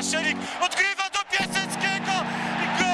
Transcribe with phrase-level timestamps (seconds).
[0.00, 2.12] Paszelik odgrywa do Piaseckiego
[2.62, 2.86] i gol!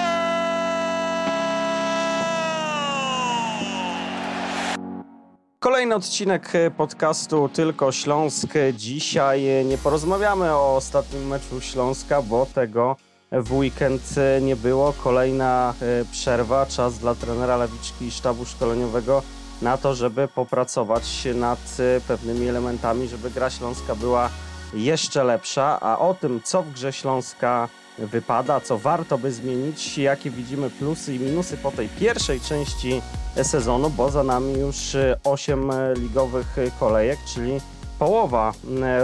[5.59, 8.49] Kolejny odcinek podcastu Tylko Śląsk.
[8.75, 12.97] Dzisiaj nie porozmawiamy o ostatnim meczu Śląska, bo tego
[13.33, 14.03] w weekend
[14.41, 14.93] nie było.
[14.93, 19.23] Kolejna e, przerwa, czas dla trenera Lewiczki i sztabu szkoleniowego
[19.63, 24.31] na to, żeby popracować nad e, pewnymi elementami, żeby gra Śląska była
[24.85, 30.31] jeszcze lepsza, a o tym, co w grze Śląska wypada, co warto by zmienić, jakie
[30.31, 33.03] widzimy plusy i minusy po tej pierwszej części
[33.43, 37.61] sezonu, bo za nami już 8 ligowych kolejek, czyli
[37.99, 38.53] połowa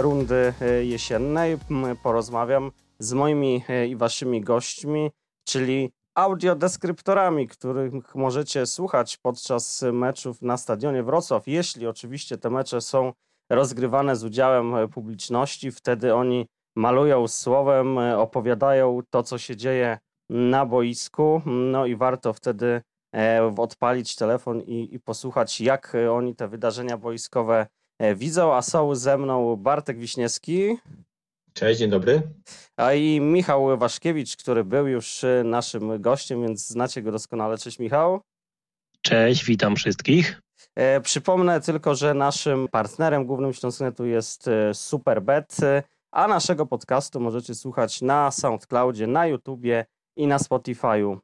[0.01, 1.57] rundy jesiennej.
[2.03, 5.11] Porozmawiam z moimi i waszymi gośćmi,
[5.47, 13.13] czyli audiodeskryptorami, których możecie słuchać podczas meczów na stadionie Wrocław, jeśli oczywiście te mecze są
[13.55, 15.71] rozgrywane z udziałem e, publiczności.
[15.71, 19.97] Wtedy oni malują słowem, e, opowiadają to, co się dzieje
[20.29, 21.41] na boisku.
[21.45, 22.81] No i warto wtedy
[23.15, 27.67] e, odpalić telefon i, i posłuchać, jak oni te wydarzenia boiskowe
[28.15, 28.53] widzą.
[28.53, 30.77] A są ze mną Bartek Wiśniewski.
[31.53, 32.21] Cześć, dzień dobry.
[32.77, 37.57] A i Michał Waszkiewicz, który był już naszym gościem, więc znacie go doskonale.
[37.57, 38.21] Cześć Michał.
[39.01, 40.41] Cześć, witam wszystkich.
[40.75, 47.19] E, przypomnę tylko, że naszym partnerem głównym Śląsknetu jest e, Superbet, e, a naszego podcastu
[47.19, 49.85] możecie słuchać na SoundCloudzie, na YouTubie
[50.15, 51.17] i na Spotify'u.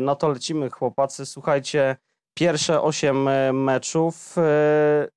[0.00, 1.96] No to lecimy chłopacy, słuchajcie,
[2.34, 4.36] pierwsze 8 meczów,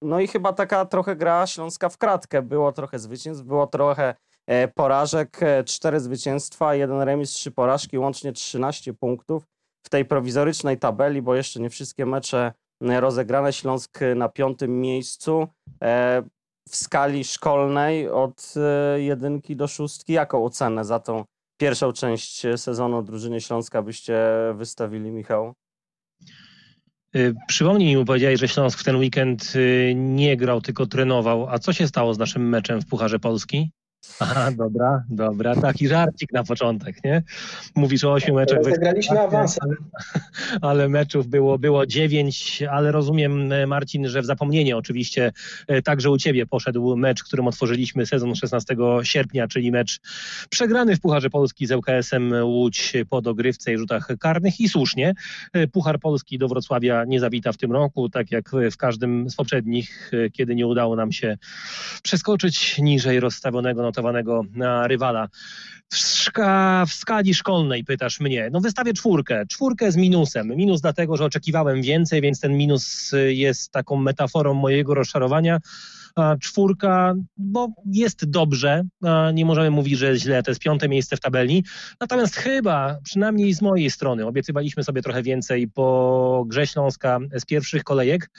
[0.02, 2.42] no i chyba taka trochę gra Śląska w kratkę.
[2.42, 4.16] Było trochę zwycięstw, było trochę
[4.76, 9.44] porażek, cztery zwycięstwa, jeden remis, trzy porażki, łącznie 13 punktów
[9.84, 13.54] w tej prowizorycznej tabeli, bo jeszcze nie wszystkie mecze rozegrane.
[13.54, 15.48] Śląsk na piątym miejscu.
[15.84, 16.24] E,
[16.70, 20.14] w skali szkolnej od e, jedynki do szóstki.
[20.14, 21.24] Jaką ocenę za tą
[21.58, 24.20] pierwszą część sezonu drużyny Śląska byście
[24.56, 25.54] wystawili, Michał?
[27.16, 29.54] Y, przypomnij mi, powiedziałeś, że Śląsk w ten weekend
[29.96, 31.50] nie grał, tylko trenował.
[31.50, 33.72] A co się stało z naszym meczem w Pucharze Polski?
[34.20, 35.56] Aha, dobra, dobra.
[35.56, 37.24] Taki żarcik na początek, nie?
[37.76, 38.64] Mówisz o ośmiu meczach.
[38.64, 39.76] Zagraliśmy awansem.
[40.62, 45.32] Ale meczów było, było dziewięć, ale rozumiem, e, Marcin, że w zapomnienie oczywiście
[45.68, 50.00] e, także u Ciebie poszedł mecz, którym otworzyliśmy sezon 16 sierpnia, czyli mecz
[50.50, 55.14] przegrany w Pucharze Polski z ŁKS-em Łódź po dogrywce i rzutach karnych i słusznie.
[55.54, 59.36] E, Puchar Polski do Wrocławia nie zawita w tym roku, tak jak w każdym z
[59.36, 61.38] poprzednich, kiedy nie udało nam się
[62.04, 64.46] przeskoczyć niżej rozstawionego notowanego
[64.86, 65.28] rywala.
[65.90, 68.50] W, szka, w skali szkolnej pytasz mnie.
[68.52, 69.46] No wystawię czwórkę.
[69.50, 70.48] Czwórkę z minusem.
[70.48, 75.60] Minus dlatego, że oczekiwałem więcej, więc ten minus jest taką metaforą mojego rozczarowania
[76.42, 78.84] czwórka, bo jest dobrze,
[79.34, 81.64] nie możemy mówić, że źle, to jest piąte miejsce w tabeli,
[82.02, 87.84] natomiast chyba, przynajmniej z mojej strony, obiecywaliśmy sobie trochę więcej po grze Śląska z pierwszych
[87.84, 88.32] kolejek,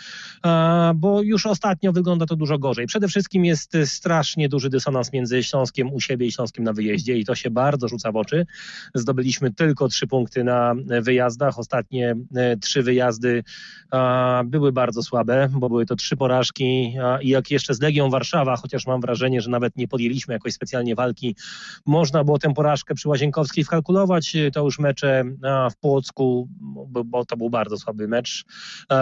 [0.94, 2.86] bo już ostatnio wygląda to dużo gorzej.
[2.86, 7.24] Przede wszystkim jest strasznie duży dysonans między Śląskiem u siebie i Śląskiem na wyjeździe i
[7.24, 8.46] to się bardzo rzuca w oczy.
[8.94, 13.44] Zdobyliśmy tylko trzy punkty na wyjazdach, ostatnie e, trzy wyjazdy
[14.44, 18.56] były bardzo słabe, bo były to trzy porażki i jak jeszcze jeszcze z Legią Warszawa,
[18.56, 21.36] chociaż mam wrażenie, że nawet nie podjęliśmy jakoś specjalnie walki.
[21.86, 24.36] Można było tę porażkę przy Łazienkowskiej wkalkulować.
[24.52, 25.24] To już mecze
[25.72, 26.48] w Płocku,
[27.04, 28.44] bo to był bardzo słaby mecz.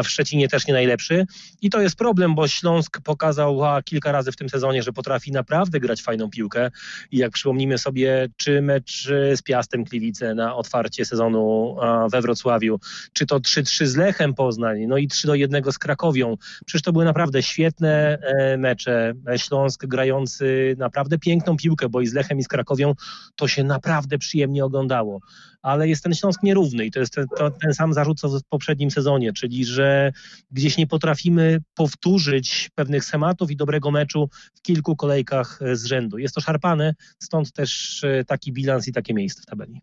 [0.05, 1.27] W Szczecinie też nie najlepszy.
[1.63, 5.81] I to jest problem, bo Śląsk pokazał kilka razy w tym sezonie, że potrafi naprawdę
[5.81, 6.71] grać fajną piłkę.
[7.11, 11.77] I jak przypomnimy sobie, czy mecz z Piastem Gliwice na otwarcie sezonu
[12.13, 12.81] we Wrocławiu,
[13.13, 16.37] czy to 3-3 z Lechem Poznań, no i 3 do 1 z Krakowią.
[16.67, 19.15] Przecież to były naprawdę świetne e, mecze.
[19.37, 22.95] Śląsk grający naprawdę piękną piłkę, bo i z Lechem i z Krakowią
[23.37, 25.21] to się naprawdę przyjemnie oglądało.
[25.63, 28.45] Ale jest ten Śląsk nierówny i to jest ten, to, ten sam zarzut co w
[28.49, 30.13] poprzednim sezonie, czyli że
[30.51, 36.19] gdzieś nie potrafimy powtórzyć pewnych schematów i dobrego meczu w kilku kolejkach z rzędu.
[36.19, 39.83] Jest to szarpane, stąd też e, taki bilans i takie miejsce w tabeli.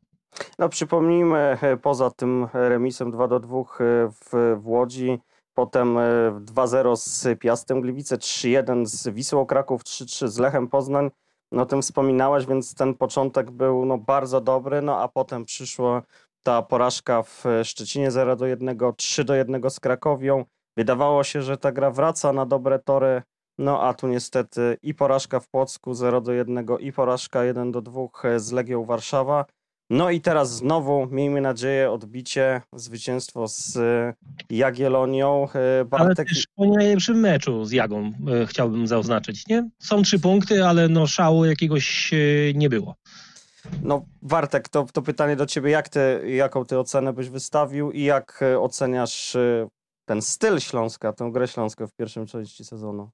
[0.59, 3.63] No przypomnijmy, e, poza tym remisem 2 do 2 e,
[4.09, 5.19] w, w Łodzi,
[5.57, 5.97] Potem
[6.45, 11.09] 2-0 e, z Piastem Gliwice, 3-1 z Wisłą Kraków, 3-3 z Lechem Poznań.
[11.51, 16.01] No o tym wspominałeś, więc ten początek był no, bardzo dobry, no a potem przyszła
[16.43, 20.45] ta porażka w Szczecinie 0 do 1, 3 do 1 z Krakowią.
[20.77, 23.21] Wydawało się, że ta gra wraca na dobre tory,
[23.57, 27.81] no a tu niestety i porażka w Płocku 0 do 1 i porażka 1 do
[27.81, 28.01] 2
[28.37, 29.45] z Legią Warszawa.
[29.89, 34.13] No i teraz znowu, miejmy nadzieję, odbicie, zwycięstwo z e,
[34.49, 35.47] Jagielonią.
[35.53, 36.05] E, Bartek...
[36.05, 38.11] Ale też po najlepszym meczu z Jagą
[38.41, 39.69] e, chciałbym zaznaczyć, nie?
[39.79, 42.11] Są trzy punkty, ale no szału jakiegoś
[42.53, 42.95] nie było.
[43.83, 48.03] No Wartek, to, to pytanie do ciebie, jak ty, jaką ty ocenę byś wystawił i
[48.03, 49.67] jak oceniasz e,
[50.05, 53.09] ten styl Śląska, tę grę Śląska w pierwszym części sezonu?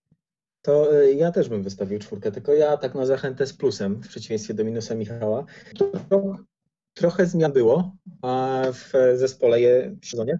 [0.61, 4.07] To y, ja też bym wystawił czwórkę, tylko ja tak na zachętę z plusem, w
[4.07, 5.45] przeciwieństwie do minusa Michała.
[6.93, 7.95] Trochę zmian było
[8.73, 9.57] w zespole
[10.01, 10.37] w sezonie.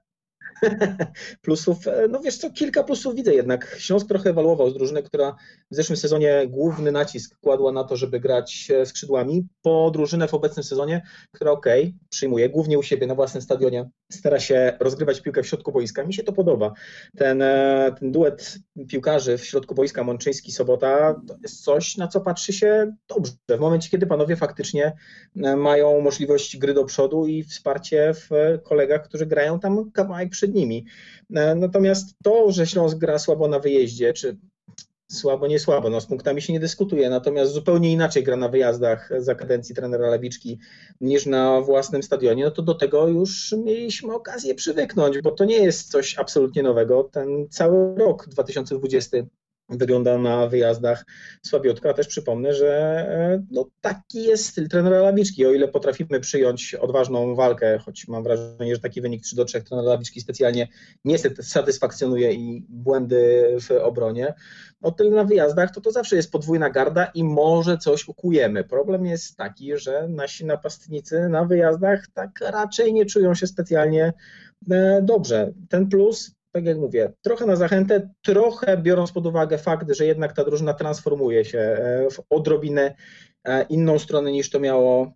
[1.42, 3.76] Plusów, e, no wiesz co, kilka plusów widzę jednak.
[3.80, 5.36] Śląsk trochę ewoluował z drużyny, która
[5.72, 10.34] w zeszłym sezonie główny nacisk kładła na to, żeby grać e, skrzydłami, po drużynę w
[10.34, 11.02] obecnym sezonie,
[11.32, 15.72] która okay, przyjmuje głównie u siebie na własnym stadionie, stara się rozgrywać piłkę w środku
[15.72, 16.04] boiska.
[16.04, 16.74] Mi się to podoba.
[17.18, 22.54] Ten, e, ten duet piłkarzy w środku boiska Mączyński-Sobota to jest coś, na co patrzy
[22.54, 23.32] się dobrze.
[23.50, 24.94] W momencie, kiedy panowie faktycznie
[25.58, 28.30] mają możliwość gry do przodu i wsparcie w
[28.64, 30.86] kolegach, którzy grają tam kawałek przed nimi.
[31.56, 34.38] Natomiast to, że Śląsk gra słabo na wyjeździe, czy
[35.12, 39.10] słabo, nie słabo, no z punktami się nie dyskutuje, natomiast zupełnie inaczej gra na wyjazdach
[39.18, 40.60] za kadencji trenera Lewiczki
[41.02, 45.58] niż na własnym stadionie, no to do tego już mieliśmy okazję przywyknąć, bo to nie
[45.58, 47.04] jest coś absolutnie nowego.
[47.04, 49.18] Ten cały rok 2020
[49.70, 51.06] wygląda na wyjazdach
[51.46, 52.70] słabiutko, a też przypomnę, że
[53.10, 55.46] e, no, taki jest styl trenera Lawiczki.
[55.46, 59.62] O ile potrafimy przyjąć odważną walkę, choć mam wrażenie, że taki wynik 3 do 3
[59.62, 60.68] trenera Lawiczki specjalnie
[61.06, 64.34] nie satysfakcjonuje i błędy w obronie,
[64.82, 68.64] o tyle na wyjazdach to to zawsze jest podwójna garda i może coś ukujemy.
[68.64, 74.14] Problem jest taki, że nasi napastnicy na wyjazdach tak raczej nie czują się specjalnie
[74.72, 75.54] e, dobrze.
[75.70, 80.34] Ten plus tak jak mówię, trochę na zachętę, trochę biorąc pod uwagę fakt, że jednak
[80.34, 82.96] ta drużyna transformuje się e, w odrobinę
[83.44, 85.14] e, inną stronę niż to miało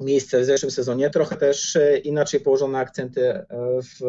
[0.00, 3.44] miejsce w zeszłym sezonie, trochę też e, inaczej położone akcenty
[3.82, 4.00] w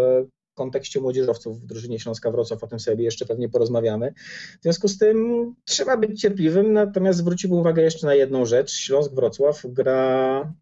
[0.53, 4.13] kontekście młodzieżowców w drużynie Śląska Wrocław, o tym sobie jeszcze pewnie porozmawiamy.
[4.59, 8.71] W związku z tym trzeba być cierpliwym, natomiast zwróciłbym uwagę jeszcze na jedną rzecz.
[8.71, 10.53] Śląsk Wrocław gra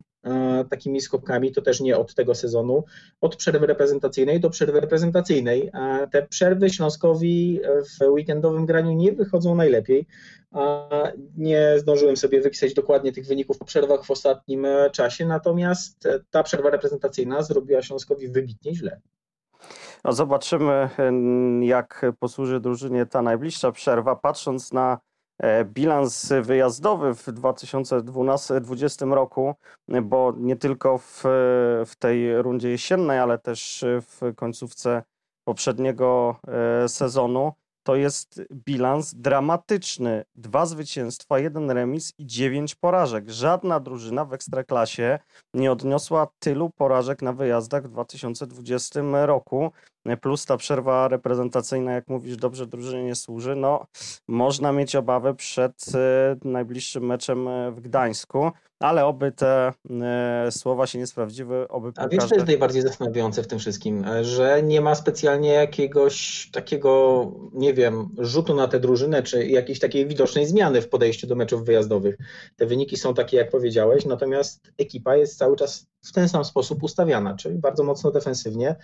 [0.70, 2.84] takimi skokami, to też nie od tego sezonu,
[3.22, 5.72] od przerwy reprezentacyjnej do przerwy reprezentacyjnej.
[6.12, 7.60] Te przerwy Śląskowi
[8.00, 10.08] w weekendowym graniu nie wychodzą najlepiej.
[11.38, 16.70] Nie zdążyłem sobie wypisać dokładnie tych wyników po przerwach w ostatnim czasie, natomiast ta przerwa
[16.70, 19.02] reprezentacyjna zrobiła Śląskowi wybitnie źle.
[20.04, 20.90] No zobaczymy,
[21.62, 24.16] jak posłuży drużynie ta najbliższa przerwa.
[24.16, 25.11] Patrząc na E,
[25.66, 29.56] bilans wyjazdowy w 2020 roku,
[30.02, 31.22] bo nie tylko w,
[31.86, 35.04] w tej rundzie jesiennej, ale też w końcówce
[35.44, 36.36] poprzedniego
[36.84, 40.24] e, sezonu to jest bilans dramatyczny.
[40.36, 43.30] Dwa zwycięstwa, jeden remis i dziewięć porażek.
[43.30, 45.20] Żadna drużyna w Ekstraklasie
[45.54, 49.72] nie odniosła tylu porażek na wyjazdach w 2020 roku.
[50.22, 53.56] Plus ta przerwa reprezentacyjna, jak mówisz, dobrze drużynie nie służy.
[53.56, 53.86] No,
[54.28, 58.52] można mieć obawę przed e, najbliższym meczem w Gdańsku
[58.82, 63.44] ale oby te e, słowa się nie sprawdziły, oby A wiesz, co jest najbardziej zastanawiające
[63.44, 69.24] w tym wszystkim, że nie ma specjalnie jakiegoś takiego, nie wiem, rzutu na tę drużynę,
[69.24, 72.18] czy jakiejś takiej widocznej zmiany w podejściu do meczów wyjazdowych.
[72.56, 76.84] Te wyniki są takie, jak powiedziałeś, natomiast ekipa jest cały czas w ten sam sposób
[76.84, 78.76] ustawiana, czyli bardzo mocno defensywnie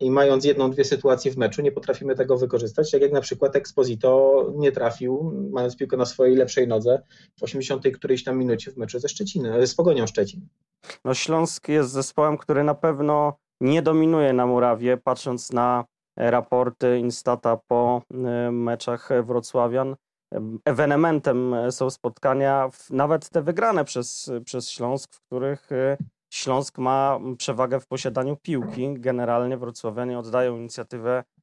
[0.00, 3.56] i mając jedną, dwie sytuacje w meczu, nie potrafimy tego wykorzystać, tak jak na przykład
[3.56, 7.02] Exposito nie trafił, mając piłkę na swojej lepszej nodze
[7.38, 10.48] w 80 którejś tam minucie w meczu ze Szczecinem, z Pogonią Szczecin.
[11.04, 15.84] No Śląsk jest zespołem, który na pewno nie dominuje na murawie, patrząc na
[16.16, 18.02] raporty Instata po
[18.48, 19.96] y, meczach Wrocławian.
[20.64, 25.70] Ewenementem są spotkania, nawet te wygrane przez, przez Śląsk, w których
[26.34, 28.94] Śląsk ma przewagę w posiadaniu piłki.
[28.94, 31.33] Generalnie wrocławianie oddają inicjatywę e,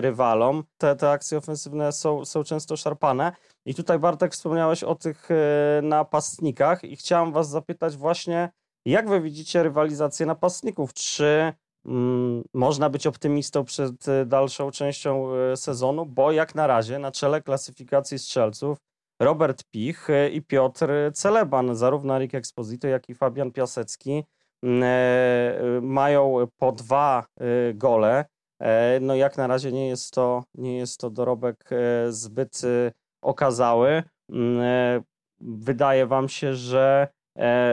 [0.00, 0.64] rywalom.
[0.76, 3.32] Te, te akcje ofensywne są, są często szarpane.
[3.66, 8.50] I tutaj Bartek wspomniałeś o tych e, napastnikach i chciałem was zapytać właśnie,
[8.84, 10.92] jak wy widzicie rywalizację napastników?
[10.92, 11.52] Czy
[11.86, 16.06] mm, można być optymistą przed e, dalszą częścią sezonu?
[16.06, 18.78] Bo jak na razie na czele klasyfikacji strzelców
[19.20, 21.76] Robert Pich e, i Piotr Celeban.
[21.76, 24.24] Zarówno Erik Exposito, jak i Fabian Piasecki
[24.62, 28.24] mm, e, mają po dwa e, gole.
[29.00, 31.70] No jak na razie nie jest to, nie jest to dorobek
[32.08, 32.62] zbyt
[33.22, 34.02] okazały.
[34.30, 35.02] Mm,
[35.40, 37.08] wydaje wam się, że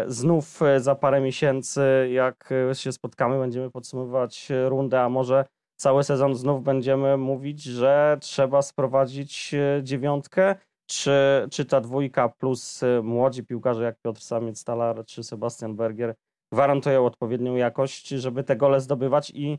[0.07, 6.63] znów za parę miesięcy, jak się spotkamy, będziemy podsumowywać rundę, a może cały sezon znów
[6.63, 13.99] będziemy mówić, że trzeba sprowadzić dziewiątkę czy, czy ta dwójka plus y, młodzi piłkarze jak
[14.01, 16.15] Piotr Samiec, Stalar czy Sebastian Berger
[16.51, 19.57] gwarantują odpowiednią jakość, żeby te gole zdobywać i, e,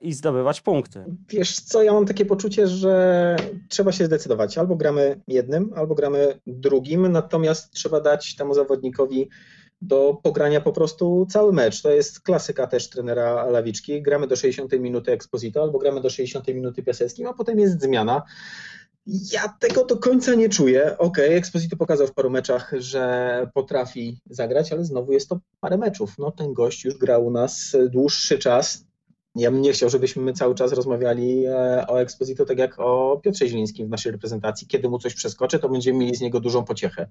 [0.00, 1.04] i zdobywać punkty?
[1.28, 3.36] Wiesz co, ja mam takie poczucie, że
[3.68, 4.58] trzeba się zdecydować.
[4.58, 9.28] Albo gramy jednym, albo gramy drugim, natomiast trzeba dać temu zawodnikowi
[9.82, 11.82] do pogrania po prostu cały mecz.
[11.82, 14.02] To jest klasyka też trenera Lawiczki.
[14.02, 18.22] Gramy do 60 minuty Exposito albo gramy do 60 minuty Piaseckim, a potem jest zmiana.
[19.32, 20.98] Ja tego do końca nie czuję.
[20.98, 25.78] Okej, okay, Exposito pokazał w paru meczach, że potrafi zagrać, ale znowu jest to parę
[25.78, 26.14] meczów.
[26.18, 28.87] No ten gość już grał u nas dłuższy czas.
[29.34, 33.20] Ja bym nie chciał, żebyśmy my cały czas rozmawiali e, o Exposito tak jak o
[33.22, 34.66] Piotrze Zielińskim w naszej reprezentacji.
[34.66, 37.08] Kiedy mu coś przeskoczy, to będziemy mieli z niego dużą pociechę.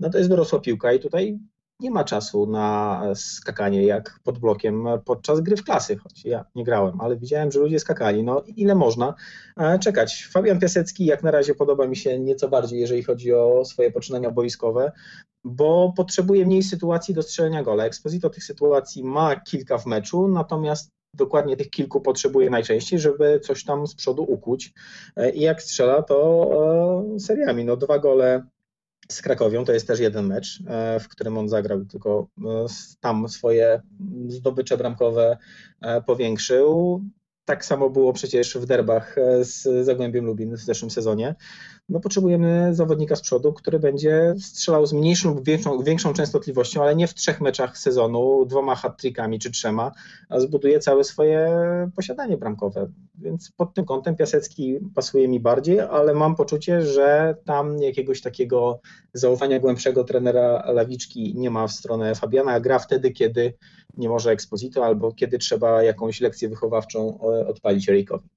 [0.00, 1.38] No to jest dorosła piłka i tutaj
[1.80, 6.64] nie ma czasu na skakanie jak pod blokiem podczas gry w klasy, choć ja nie
[6.64, 8.22] grałem, ale widziałem, że ludzie skakali.
[8.24, 9.14] No ile można
[9.56, 10.28] e, czekać?
[10.32, 14.30] Fabian Piasecki jak na razie podoba mi się nieco bardziej, jeżeli chodzi o swoje poczynania
[14.30, 14.92] boiskowe,
[15.44, 17.84] bo potrzebuje mniej sytuacji do strzelenia gola.
[17.84, 23.64] Exposito tych sytuacji ma kilka w meczu, natomiast dokładnie tych kilku potrzebuje najczęściej, żeby coś
[23.64, 24.72] tam z przodu ukuć.
[25.16, 26.50] E, I jak strzela, to
[27.16, 27.64] e, seriami.
[27.64, 28.46] No dwa gole
[29.08, 29.64] z Krakowią.
[29.64, 32.28] To jest też jeden mecz, e, w którym on zagrał, tylko
[33.00, 33.82] tam swoje
[34.28, 35.38] zdobycze bramkowe
[36.06, 37.02] powiększył.
[37.44, 41.34] Tak samo było przecież w derbach z Zagłębiem Lubin w zeszłym sezonie
[41.88, 46.96] no potrzebujemy zawodnika z przodu, który będzie strzelał z mniejszą lub większą, większą częstotliwością, ale
[46.96, 49.92] nie w trzech meczach sezonu, dwoma hat-trickami czy trzema,
[50.28, 51.50] a zbuduje całe swoje
[51.96, 52.90] posiadanie bramkowe.
[53.14, 58.80] Więc pod tym kątem Piasecki pasuje mi bardziej, ale mam poczucie, że tam jakiegoś takiego
[59.12, 63.54] zaufania głębszego trenera Lawiczki nie ma w stronę Fabiana, gra wtedy, kiedy
[63.96, 68.35] nie może Exposito albo kiedy trzeba jakąś lekcję wychowawczą e, odpalić Erikowi.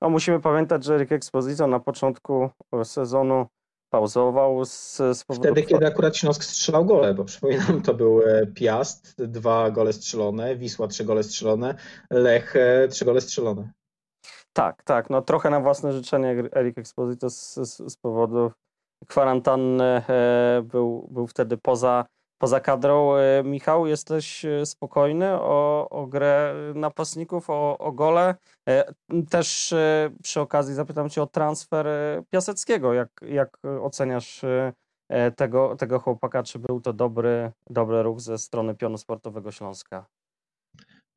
[0.00, 2.50] No, musimy pamiętać, że Rick Exposito na początku
[2.84, 3.46] sezonu
[3.90, 5.48] pauzował z, z powodu...
[5.48, 10.56] Wtedy, kiedy akurat Śląsk strzelał gole, bo przypominam, to był e, Piast, dwa gole strzelone,
[10.56, 11.74] Wisła, trzy gole strzelone,
[12.10, 13.70] Lech, e, trzy gole strzelone.
[14.52, 18.52] Tak, tak, no trochę na własne życzenie Erik Exposito z, z, z powodu
[19.06, 22.04] kwarantanny e, był, był wtedy poza
[22.38, 28.34] Poza kadrą, e, Michał, jesteś e, spokojny o, o grę napastników, o, o gole.
[28.68, 28.94] E,
[29.30, 29.74] też
[30.22, 31.86] przy okazji zapytam Cię o transfer
[32.30, 32.94] Piaseckiego.
[32.94, 34.44] Jak, jak oceniasz
[35.36, 36.42] tego, tego chłopaka?
[36.42, 40.06] Czy był to dobry, dobry ruch ze strony pionu sportowego Śląska?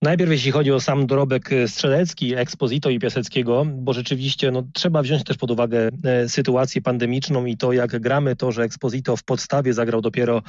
[0.01, 5.01] Najpierw jeśli chodzi o sam dorobek e, strzelecki, Exposito i Piaseckiego, bo rzeczywiście no, trzeba
[5.01, 9.23] wziąć też pod uwagę e, sytuację pandemiczną i to jak gramy, to, że Exposito w
[9.23, 10.41] podstawie zagrał dopiero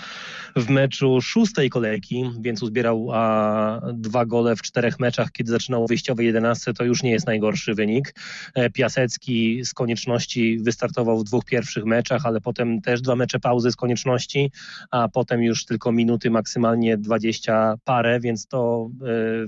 [0.57, 6.25] w meczu szóstej kolejki, więc uzbierał a, dwa gole w czterech meczach, kiedy zaczynał wyjściowe
[6.25, 8.15] 11, to już nie jest najgorszy wynik.
[8.55, 13.73] E, Piasecki z konieczności wystartował w dwóch pierwszych meczach, ale potem też dwa mecze pauzy
[13.73, 14.53] z konieczności,
[14.91, 18.91] a potem już tylko minuty, maksymalnie 20 parę, więc to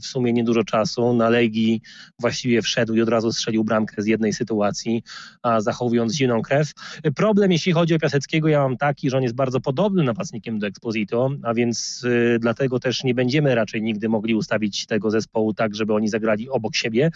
[0.00, 1.12] w sumie niedużo czasu.
[1.14, 1.80] Na Legii
[2.20, 5.02] właściwie wszedł i od razu strzelił bramkę z jednej sytuacji,
[5.42, 6.72] a zachowując zimną krew.
[7.16, 10.66] Problem, jeśli chodzi o Piaseckiego, ja mam taki, że on jest bardzo podobny napastnikiem do
[10.66, 15.74] Exposito, a więc y, dlatego też nie będziemy raczej nigdy mogli ustawić tego zespołu tak,
[15.74, 17.10] żeby oni zagrali obok siebie,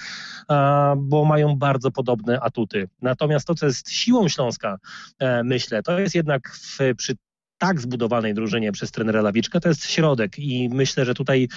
[0.97, 2.89] bo mają bardzo podobne atuty.
[3.03, 4.79] Natomiast to, co jest siłą Śląska,
[5.19, 7.17] e, myślę, to jest jednak w, przy
[7.59, 11.49] tak zbudowanej drużynie przez trenera Lawiczka, to jest środek i myślę, że tutaj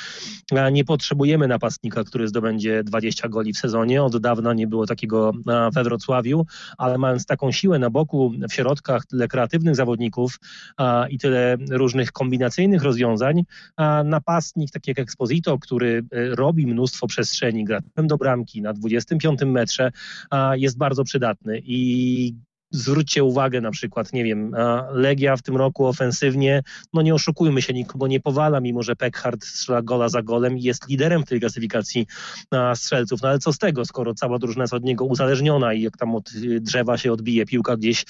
[0.51, 4.03] e, nie potrzebujemy napastnika, który zdobędzie 20 goli w sezonie.
[4.03, 6.45] Od dawna nie było takiego e, we Wrocławiu,
[6.77, 10.39] ale mając taką siłę na boku, w środkach, tyle kreatywnych zawodników
[11.09, 13.43] i tyle różnych kombinacyjnych rozwiązań,
[14.05, 19.91] napastnik taki jak Exposito, który e, robi mnóstwo przestrzeni, gra do bramki na 25 metrze,
[20.55, 22.33] jest bardzo przydatny i
[22.71, 24.55] zwróćcie uwagę na przykład, nie wiem,
[24.91, 29.45] Legia w tym roku ofensywnie, no nie oszukujmy się, nikogo nie powala, mimo że Peckhardt
[29.45, 32.07] strzela gola za golem i jest liderem w tej klasyfikacji
[32.75, 33.21] strzelców.
[33.21, 36.15] No ale co z tego, skoro cała drużyna jest od niego uzależniona i jak tam
[36.15, 38.05] od drzewa się odbije piłka gdzieś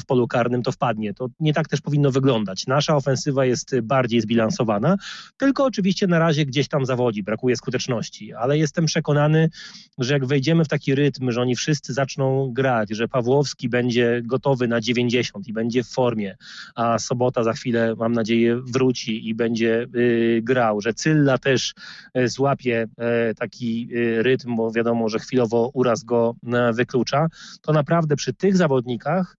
[0.00, 1.14] w polu karnym, to wpadnie.
[1.14, 2.66] To nie tak też powinno wyglądać.
[2.66, 4.96] Nasza ofensywa jest bardziej zbilansowana,
[5.36, 9.50] tylko oczywiście na razie gdzieś tam zawodzi, brakuje skuteczności, ale jestem przekonany,
[9.98, 14.22] że jak wejdziemy w taki rytm, że oni wszyscy zaczną grać, że Pawłowski będzie będzie
[14.22, 16.36] gotowy na 90 i będzie w formie,
[16.74, 21.74] a Sobota za chwilę, mam nadzieję, wróci i będzie y, grał, że Cylla też
[22.18, 22.86] y, złapie
[23.30, 26.36] y, taki y, rytm, bo wiadomo, że chwilowo uraz go
[26.70, 27.26] y, wyklucza,
[27.62, 29.36] to naprawdę przy tych zawodnikach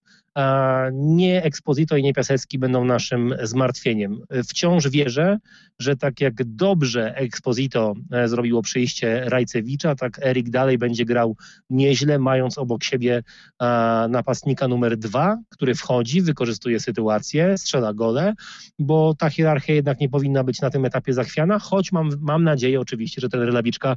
[0.92, 4.20] nie Exposito i nie Piasecki będą naszym zmartwieniem.
[4.48, 5.38] Wciąż wierzę,
[5.78, 11.36] że tak jak dobrze Exposito e, zrobiło przyjście Rajcewicza, tak Erik dalej będzie grał
[11.70, 13.22] nieźle, mając obok siebie
[14.08, 18.34] napastnika numer dwa, który wchodzi, wykorzystuje sytuację, strzela gole,
[18.78, 22.80] bo ta hierarchia jednak nie powinna być na tym etapie zachwiana, choć mam, mam nadzieję
[22.80, 23.96] oczywiście, że ten Lawiczka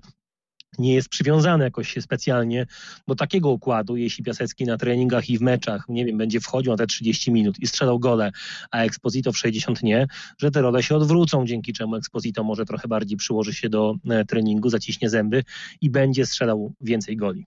[0.80, 2.66] nie jest przywiązany jakoś specjalnie
[3.08, 6.78] do takiego układu, jeśli Piasecki na treningach i w meczach, nie wiem, będzie wchodził na
[6.78, 8.32] te 30 minut i strzelał gole,
[8.72, 12.88] a Exposito w 60 nie, że te role się odwrócą, dzięki czemu Exposito może trochę
[12.88, 15.44] bardziej przyłoży się do e, treningu, zaciśnie zęby
[15.82, 17.46] i będzie strzelał więcej goli.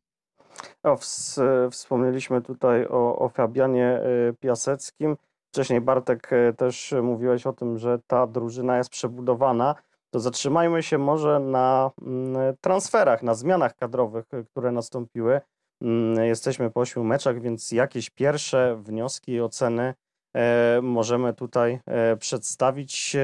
[0.82, 1.40] O, ws
[1.70, 4.00] wspomnieliśmy tutaj o, o Fabianie
[4.40, 5.16] Piaseckim.
[5.52, 9.74] Wcześniej Bartek też mówiłeś o tym, że ta drużyna jest przebudowana
[10.14, 15.40] to zatrzymajmy się może na mm, transferach, na zmianach kadrowych, które nastąpiły.
[15.82, 19.94] Mm, jesteśmy po ośmiu meczach, więc jakieś pierwsze wnioski i oceny
[20.36, 23.16] e, możemy tutaj e, przedstawić.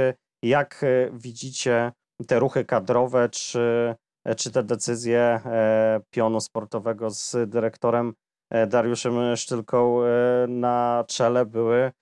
[0.42, 1.92] Jak e, widzicie
[2.26, 3.94] te ruchy kadrowe, czy,
[4.36, 5.40] czy te decyzje
[6.10, 8.14] pionu sportowego z dyrektorem
[8.66, 10.00] Dariuszem Sztylką
[10.48, 11.92] na czele były Y,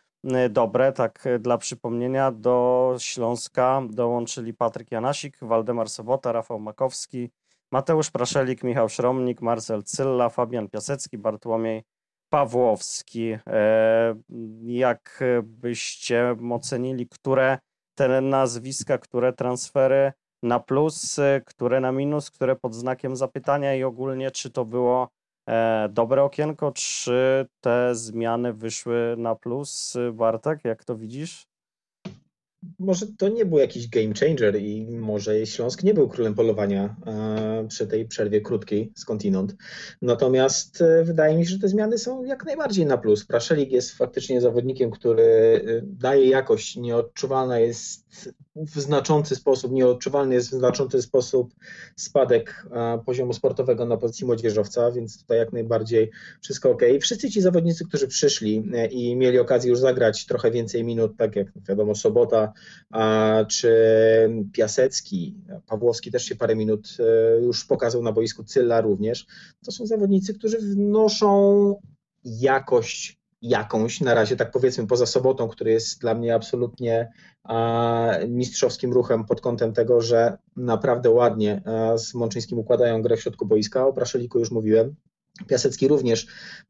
[0.50, 0.92] dobre.
[0.92, 7.30] Tak y, dla przypomnienia, do Śląska dołączyli Patryk Janasik, Waldemar Sobota, Rafał Makowski,
[7.72, 11.82] Mateusz Praszelik, Michał Szromnik, Marcel Cylla, Fabian Piasecki, Bartłomiej
[12.32, 13.36] Pawłowski.
[13.46, 14.14] E,
[14.62, 17.58] jak byście ocenili, które
[17.94, 23.84] te nazwiska, które transfery na plus, y, które na minus, które pod znakiem zapytania i
[23.84, 25.08] ogólnie czy to było
[25.88, 29.96] dobre okienko, czy te zmiany wyszły na plus?
[30.12, 31.46] Bartek, jak to widzisz?
[32.78, 37.66] Może to nie był jakiś game changer i może Śląsk nie był królem polowania e,
[37.68, 39.56] przy tej przerwie krótkiej skądinąd.
[40.02, 43.24] Natomiast e, wydaje mi się, że te zmiany są jak najbardziej na plus.
[43.24, 48.08] Praszelik jest faktycznie zawodnikiem, który e, daje jakość, nieodczuwalna jest
[48.56, 51.54] w znaczący sposób, nieodczuwalny jest w znaczący sposób
[51.96, 52.66] spadek
[53.06, 56.10] poziomu sportowego na pozycji młodzieżowca, więc tutaj jak najbardziej
[56.42, 56.82] wszystko ok.
[57.00, 61.46] Wszyscy ci zawodnicy, którzy przyszli i mieli okazję już zagrać trochę więcej minut, tak jak
[61.68, 62.47] wiadomo Sobota,
[63.48, 63.72] czy
[64.52, 65.36] Piasecki,
[65.66, 69.26] Pawłowski też się parę minut e, już pokazał na boisku, Cylla również.
[69.64, 71.74] To są zawodnicy, którzy wnoszą
[72.24, 77.12] jakość jakąś, na razie tak powiedzmy poza sobotą, który jest dla mnie absolutnie
[78.28, 81.62] mistrzowskim ruchem pod kątem tego, że naprawdę ładnie
[81.96, 83.86] z Mączyńskim układają grę w środku boiska.
[83.86, 84.94] O Praszeliku już mówiłem,
[85.46, 86.26] Piasecki również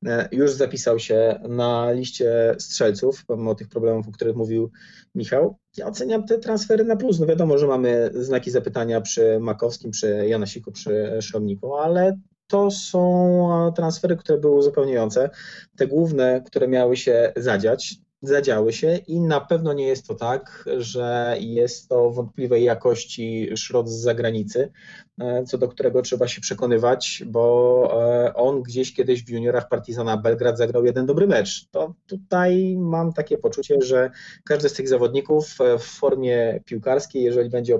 [0.06, 4.70] e, już zapisał się na liście strzelców, pomimo tych problemów, o których mówił
[5.14, 5.58] Michał.
[5.76, 7.20] Ja oceniam te transfery na plus.
[7.20, 13.72] No wiadomo, że mamy znaki zapytania przy Makowskim, przy Janasiku, przy Szromniku, ale to są
[13.76, 15.30] transfery, które były uzupełniające.
[15.76, 20.68] Te główne, które miały się zadziać, zadziały się i na pewno nie jest to tak,
[20.76, 24.72] że jest to wątpliwej jakości szrot z zagranicy,
[25.20, 27.88] e, co do którego trzeba się przekonywać, bo
[28.26, 31.68] e, on gdzieś kiedyś w juniorach Partizana Belgrad zagrał jeden dobry mecz.
[31.70, 34.10] To tutaj mam takie poczucie, że
[34.44, 37.78] każdy z tych zawodników e, w formie piłkarskiej, jeżeli będzie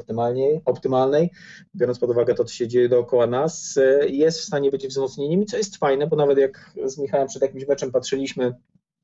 [0.64, 1.30] optymalnej,
[1.76, 5.46] biorąc pod uwagę to, co się dzieje dookoła nas, jest w stanie być wzmocnieniem i
[5.46, 8.54] co jest fajne, bo nawet jak z Michałem przed jakimś meczem patrzyliśmy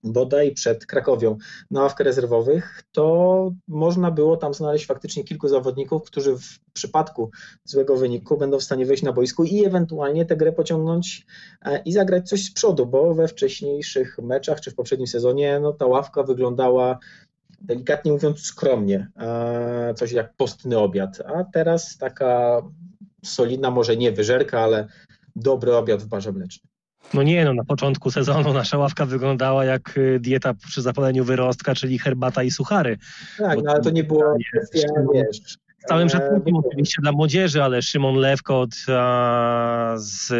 [0.04, 1.38] bodaj przed Krakowią.
[1.70, 7.30] Na ławkę rezerwowych, to można było tam znaleźć faktycznie kilku zawodników, którzy w przypadku
[7.64, 11.26] złego wyniku będą w stanie wejść na boisku i ewentualnie tę grę pociągnąć
[11.62, 15.72] e, i zagrać coś z przodu, bo we wcześniejszych meczach czy w poprzednim sezonie no,
[15.72, 16.98] ta ławka wyglądała
[17.60, 22.62] delikatnie mówiąc skromnie, e, coś jak postny obiad, a teraz taka
[23.24, 24.88] solidna, może nie wyżerka, ale
[25.36, 26.73] dobry obiad w barze mlecznym.
[27.14, 31.74] No nie, no na początku sezonu nasza ławka wyglądała jak y, dieta przy zapaleniu wyrostka,
[31.74, 32.98] czyli herbata i suchary.
[33.38, 35.40] Tak, no ale to nie było kwestia, wiesz,
[35.84, 40.32] z całym szacunkiem oczywiście dla młodzieży, ale Szymon Lewkot a, z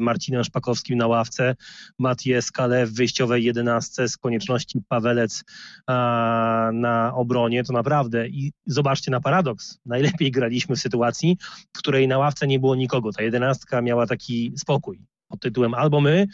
[0.00, 1.54] Marcinem Szpakowskim na ławce,
[1.98, 5.44] Matije Skale w wyjściowej jedenastce z konieczności Pawelec
[5.86, 9.78] a, na obronie, to naprawdę i zobaczcie na paradoks.
[9.86, 11.38] Najlepiej graliśmy w sytuacji,
[11.72, 13.12] w której na ławce nie było nikogo.
[13.12, 15.00] Ta jedenastka miała taki spokój
[15.34, 16.26] pod tytułem albo my,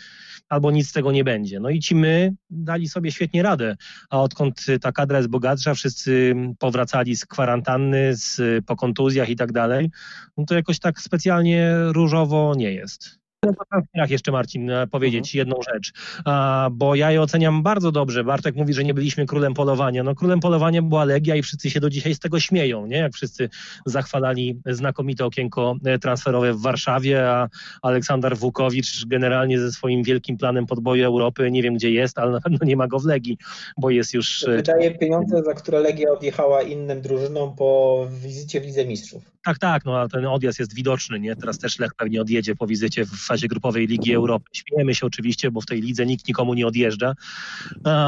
[0.49, 1.61] albo nic z tego nie będzie.
[1.61, 3.77] No i ci my dali sobie świetnie radę,
[4.11, 9.53] a odkąd ta kadra jest bogatsza, wszyscy powracali z kwarantanny, z, po kontuzjach i tak
[9.53, 9.91] dalej,
[10.37, 13.21] no to jakoś tak specjalnie różowo nie jest.
[13.43, 15.39] No to transferach jeszcze Marcin e, powiedzieć mhm.
[15.39, 15.93] jedną rzecz,
[16.73, 18.25] bo ja je oceniam bardzo dobrze.
[18.25, 20.03] Bartek mówi, że nie byliśmy królem polowania.
[20.03, 22.97] No królem polowania była Legia i wszyscy się do dzisiaj z tego śmieją, nie?
[22.97, 23.49] Jak wszyscy
[23.87, 27.49] zachwalali znakomite okienko e, transferowe w Warszawie, a
[27.83, 32.41] Aleksander Wukowicz generalnie ze swoim wielkim planem podboju Europy, nie wiem gdzie jest, ale na
[32.41, 33.39] pewno nie ma go w Legii,
[33.79, 34.43] bo jest już...
[34.49, 39.40] E, Wydaje pieniądze, za które Legia odjechała innym drużynom po wizycie w Lidze Mistrzów.
[39.45, 41.37] Tak, tak, no a ten odjazd jest widoczny, nie?
[41.37, 44.45] Teraz też Lech pewnie odjedzie po wizycie w fazie grupowej Ligi Europy.
[44.53, 47.15] Śmiejemy się oczywiście, bo w tej lidze nikt nikomu nie odjeżdża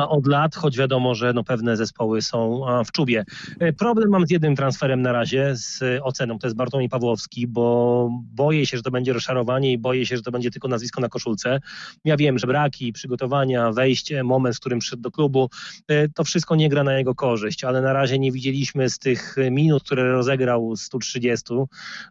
[0.09, 3.25] od lat, choć wiadomo, że no pewne zespoły są w czubie.
[3.61, 8.09] E, problem mam z jednym transferem na razie, z oceną, to jest Bartłomiej Pawłowski, bo
[8.13, 11.09] boję się, że to będzie rozczarowanie i boję się, że to będzie tylko nazwisko na
[11.09, 11.61] koszulce.
[12.05, 15.51] Ja wiem, że braki, przygotowania, wejście, moment, w którym przyszedł do klubu,
[15.89, 19.37] e, to wszystko nie gra na jego korzyść, ale na razie nie widzieliśmy z tych
[19.51, 21.22] minut, które rozegrał 130,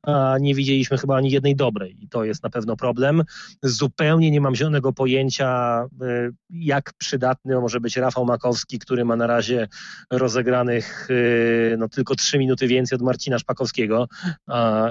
[0.03, 3.23] a nie widzieliśmy chyba ani jednej dobrej i to jest na pewno problem.
[3.63, 9.27] Zupełnie nie mam zielonego pojęcia, e, jak przydatny może być Rafał Makowski, który ma na
[9.27, 9.67] razie
[10.11, 11.07] rozegranych
[11.73, 14.07] e, no, tylko 3 minuty więcej od Marcina Szpakowskiego,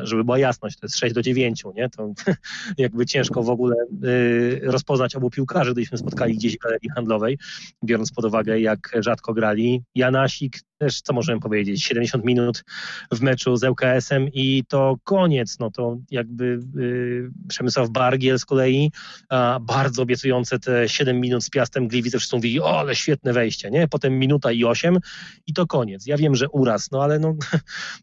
[0.03, 1.89] żeby była jasność, to jest 6 do 9, nie?
[1.89, 2.13] To
[2.79, 7.39] jakby ciężko w ogóle e, rozpoznać obu piłkarzy, gdybyśmy spotkali gdzieś w galerii handlowej,
[7.85, 9.83] biorąc pod uwagę, jak rzadko grali.
[9.95, 12.65] Janasik też, co możemy powiedzieć, 70 minut
[13.13, 15.59] w meczu z ŁKS-em i to koniec.
[15.59, 18.93] No to jakby yy, Przemysław Bargiel z kolei,
[19.29, 23.71] a, bardzo obiecujące te 7 minut z Piastem Gliwice, wszyscy mówili, o ale świetne wejście,
[23.71, 23.89] nie?
[23.89, 24.99] Potem minuta i 8
[25.47, 26.07] i to koniec.
[26.07, 27.35] Ja wiem, że uraz, no ale no,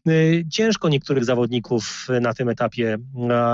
[0.06, 2.98] yy, ciężko niektórych zawodników na tym etapie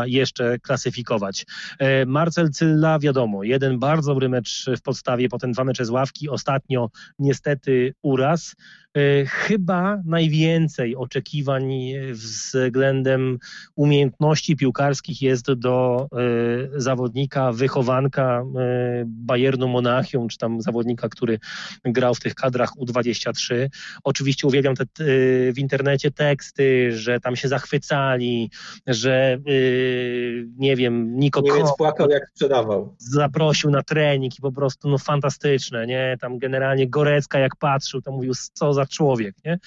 [0.04, 1.46] jeszcze klasyfikować.
[1.78, 6.28] E, Marcel Cylla, wiadomo, jeden bardzo dobry mecz w podstawie, potem dwa mecze z ławki,
[6.28, 8.54] ostatnio niestety uraz.
[8.96, 11.72] E, chyba najwięcej oczekiwań
[12.10, 13.38] względem
[13.76, 21.38] umiejętności piłkarskich jest do e, zawodnika, wychowanka e, Bayernu Monachium, czy tam zawodnika, który
[21.84, 23.68] grał w tych kadrach U23.
[24.04, 24.84] Oczywiście uwielbiam te,
[25.52, 28.50] w internecie teksty, że tam się zachwycali,
[28.86, 29.38] że
[30.58, 32.94] nie wiem, Niko Niemiec płakał jak sprzedawał.
[32.98, 36.16] Zaprosił na trening i po prostu no fantastyczne, nie?
[36.20, 39.58] Tam generalnie Gorecka jak patrzył, to mówił, co za człowiek, nie?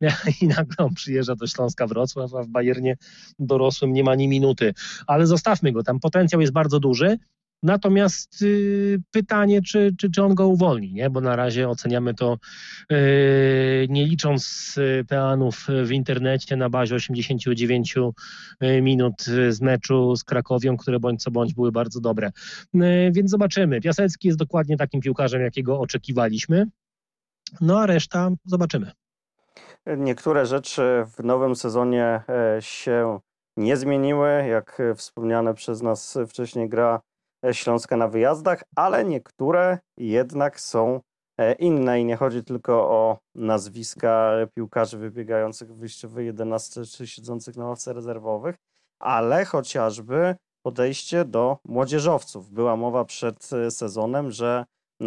[0.42, 2.96] I nagle on przyjeżdża do Śląska Wrocław, a w Bayernie
[3.38, 4.74] dorosłym nie ma ni minuty.
[5.06, 7.18] Ale zostawmy go, tam potencjał jest bardzo duży.
[7.62, 11.10] Natomiast y, pytanie, czy, czy, czy on go uwolni, nie?
[11.10, 12.38] bo na razie oceniamy to
[12.92, 20.24] y, nie licząc y, peanów w internecie na bazie 89 y, minut z meczu z
[20.24, 22.30] Krakowią, które bądź co bądź były bardzo dobre.
[22.74, 23.80] Y, więc zobaczymy.
[23.80, 26.66] Piasecki jest dokładnie takim piłkarzem, jakiego oczekiwaliśmy.
[27.60, 28.92] No a reszta zobaczymy.
[29.96, 33.20] Niektóre rzeczy w nowym sezonie e, się
[33.56, 37.00] nie zmieniły, jak wspomniane przez nas wcześniej gra
[37.44, 41.00] e, Śląska na wyjazdach, ale niektóre jednak są
[41.38, 47.56] e, inne i nie chodzi tylko o nazwiska piłkarzy wybiegających w wyjściowej 11 czy siedzących
[47.56, 48.56] na ławce rezerwowych,
[48.98, 52.50] ale chociażby podejście do młodzieżowców.
[52.50, 54.64] Była mowa przed sezonem, że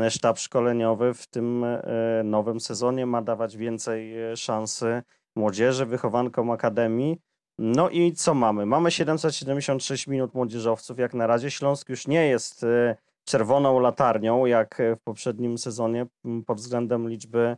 [0.10, 1.82] sztab szkoleniowy w tym e,
[2.24, 5.04] nowym sezonie ma dawać więcej e, szansy
[5.36, 7.18] młodzieży, wychowankom akademii.
[7.58, 8.66] No i co mamy?
[8.66, 11.00] Mamy 776 minut młodzieżowców.
[11.00, 16.06] Jak na razie Śląsk już nie jest e, czerwoną latarnią, jak w poprzednim sezonie
[16.46, 17.58] pod względem liczby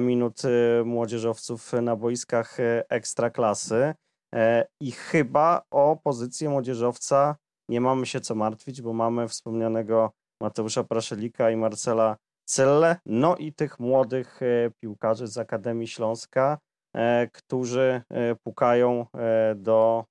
[0.00, 0.42] minut
[0.84, 2.56] młodzieżowców na boiskach
[2.88, 3.94] ekstraklasy.
[4.80, 7.36] I chyba o pozycję młodzieżowca
[7.68, 12.16] nie mamy się co martwić, bo mamy wspomnianego Mateusza Praszelika i Marcela
[12.50, 16.58] Celle, no i tych młodych e, piłkarzy z Akademii Śląska,
[16.96, 19.06] e, którzy e, pukają
[19.56, 20.04] do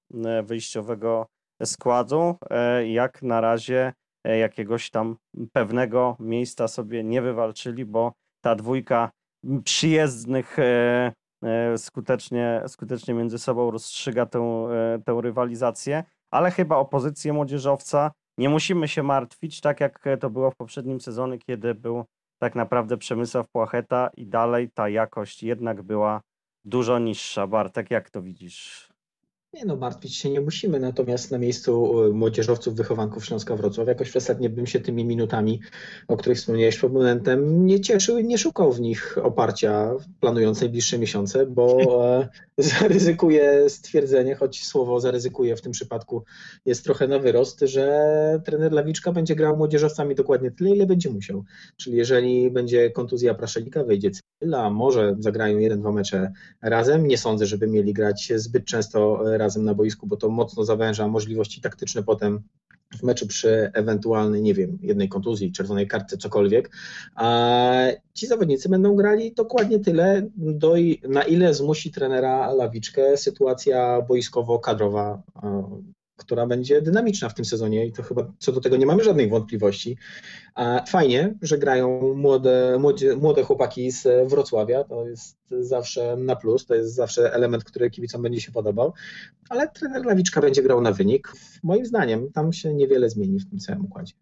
[0.44, 1.28] wyjściowego
[1.64, 2.36] składu.
[2.86, 3.94] Jak na razie
[4.26, 5.16] jakiegoś tam
[5.54, 9.10] pewnego miejsca sobie nie wywalczyli, bo ta dwójka
[9.64, 10.58] przyjezdnych
[11.78, 14.68] skutecznie, skutecznie między sobą rozstrzyga tę,
[15.06, 20.52] tę rywalizację, ale chyba o pozycję młodzieżowca nie musimy się martwić, tak jak to było
[20.52, 22.06] w poprzednim sezonie, kiedy był
[22.42, 26.22] tak naprawdę Przemysław Płacheta i dalej ta jakość jednak była
[26.66, 27.48] dużo niższa.
[27.48, 28.89] Bartek, jak to widzisz?
[29.54, 34.10] Nie no, martwić się nie musimy, natomiast na miejscu e, młodzieżowców, wychowanków Śląska Wrocław jakoś
[34.10, 35.60] przesadnie bym się tymi minutami,
[36.08, 41.00] o których wspomniałeś przed momentem, nie cieszył i nie szukał w nich oparcia planując najbliższe
[41.00, 41.78] miesiące, bo
[42.20, 46.24] e, zaryzykuję stwierdzenie, choć słowo zaryzykuję w tym przypadku
[46.66, 51.44] jest trochę na wyrost, że trener Lawiczka będzie grał młodzieżowcami dokładnie tyle, ile będzie musiał.
[51.78, 54.12] Czyli jeżeli będzie kontuzja Praszelika, wejdzie
[54.44, 57.08] Cyla, może zagrają jeden, dwa mecze razem.
[57.08, 61.62] Nie sądzę, żeby mieli grać zbyt często razem na boisku, bo to mocno zawęża możliwości
[61.62, 62.44] taktyczne potem
[63.00, 66.72] w meczu przy ewentualnej, nie wiem, jednej kontuzji, czerwonej kartce, cokolwiek,
[67.16, 70.76] a ci zawodnicy będą grali dokładnie tyle, do,
[71.10, 75.22] na ile zmusi trenera Lawiczkę sytuacja boiskowo-kadrowa
[76.20, 79.30] która będzie dynamiczna w tym sezonie i to chyba co do tego nie mamy żadnych
[79.30, 79.98] wątpliwości.
[80.88, 86.76] Fajnie, że grają młode, młode, młode chłopaki z Wrocławia, to jest zawsze na plus, to
[86.76, 88.94] jest zawsze element, który kibicom będzie się podobał,
[89.50, 91.34] ale trener Lawiczka będzie grał na wynik.
[91.64, 94.14] Moim zdaniem tam się niewiele zmieni w tym całym układzie.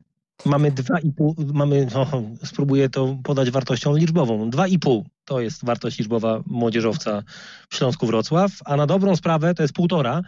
[0.45, 2.07] Mamy 2,5, mamy, no,
[2.43, 4.49] spróbuję to podać wartością liczbową.
[4.49, 7.23] 2,5 to jest wartość liczbowa młodzieżowca
[7.69, 10.21] w Śląsku Wrocław, a na dobrą sprawę to jest półtora,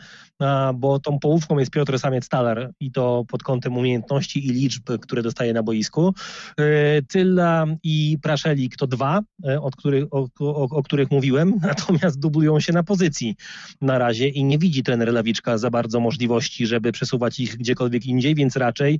[0.75, 5.53] bo tą połówką jest Piotr Samiec-Talar i to pod kątem umiejętności i liczb, które dostaje
[5.53, 6.13] na boisku.
[6.57, 12.19] E, Tylla i Praszelik to dwa, e, od których, o, o, o, których mówiłem, natomiast
[12.19, 13.35] dublują się na pozycji
[13.81, 18.35] na razie i nie widzi trener Lawiczka za bardzo możliwości, żeby przesuwać ich gdziekolwiek indziej,
[18.35, 18.99] więc raczej,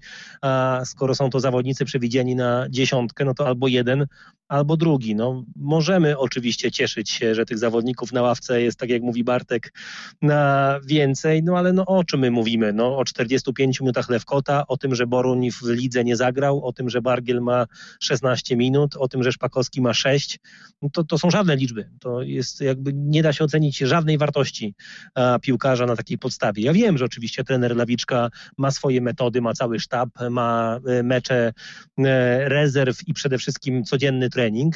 [0.85, 4.05] skoro są to zawodnicy przewidziani na dziesiątkę, no to albo jeden,
[4.47, 5.15] albo drugi.
[5.15, 5.43] No,
[5.89, 9.73] możemy oczywiście cieszyć się, że tych zawodników na ławce jest, tak jak mówi Bartek,
[10.21, 12.73] na więcej, no ale no o czym my mówimy?
[12.73, 16.89] No, o 45 minutach Lewkota, o tym, że Boruń w lidze nie zagrał, o tym,
[16.89, 17.65] że Bargiel ma
[17.99, 20.39] 16 minut, o tym, że Szpakowski ma 6.
[20.81, 21.89] No to, to są żadne liczby.
[21.99, 24.75] To jest jakby nie da się ocenić żadnej wartości
[25.15, 26.63] a, piłkarza na takiej podstawie.
[26.63, 31.53] Ja wiem, że oczywiście trener Lawiczka ma swoje metody, ma cały sztab, ma e, mecze
[31.97, 34.75] e, rezerw i przede wszystkim codzienny trening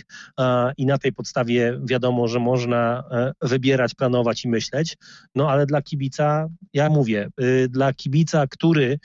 [0.78, 4.98] i na tej podstawie wiadomo, że można e, wybierać, planować i myśleć,
[5.36, 9.00] no ale dla kibica, ja mówię, y, dla kibica, który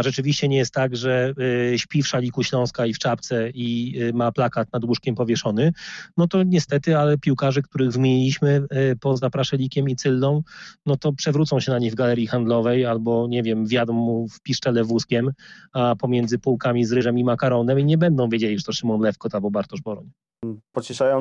[0.00, 1.34] rzeczywiście nie jest tak, że
[1.72, 5.72] y, śpi w szaliku Śląska i w czapce i y, ma plakat nad łóżkiem powieszony,
[6.16, 8.66] no to niestety, ale piłkarzy, których wymieniliśmy
[9.00, 10.42] poza Praszelikiem i Cyllą,
[10.86, 14.40] no to przewrócą się na nich w galerii handlowej albo, nie wiem, wjadą mu w
[14.40, 15.32] piszczele wózkiem
[15.72, 19.34] a pomiędzy półkami z ryżem i makaronem i nie będą wiedzieli, że to Szymon Lewkot
[19.34, 20.10] albo Bartosz Boroń.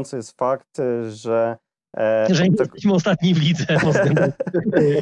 [0.06, 0.78] Pocieszający jest fakt,
[1.10, 1.58] że
[1.98, 3.66] E, że nie to, jesteśmy ostatni w lidze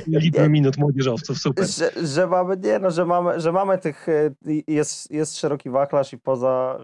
[0.07, 1.67] liczby minut młodzieżowców, super.
[1.67, 4.35] Że, że, mamy, nie no, że mamy, że mamy tych, e,
[4.67, 6.79] jest, jest szeroki wachlarz i poza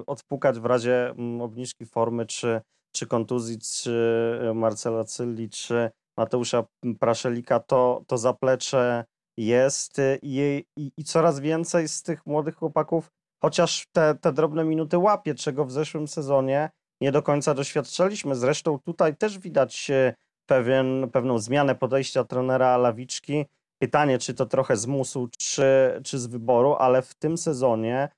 [0.00, 2.60] y, odpukać w razie m, obniżki formy, czy,
[2.92, 6.64] czy kontuzji, czy Marcela Cylli, czy Mateusza
[7.00, 9.04] Praszelika, to, to zaplecze
[9.36, 13.10] jest i, i, i coraz więcej z tych młodych chłopaków
[13.42, 16.70] chociaż te, te drobne minuty łapie, czego w zeszłym sezonie
[17.02, 18.34] nie do końca doświadczaliśmy.
[18.34, 20.14] Zresztą tutaj też widać e,
[20.46, 23.44] pewien, pewną zmianę podejścia trenera Lawiczki.
[23.78, 25.64] Pytanie, czy to trochę z musu, czy,
[26.04, 28.08] czy z wyboru, ale w tym sezonie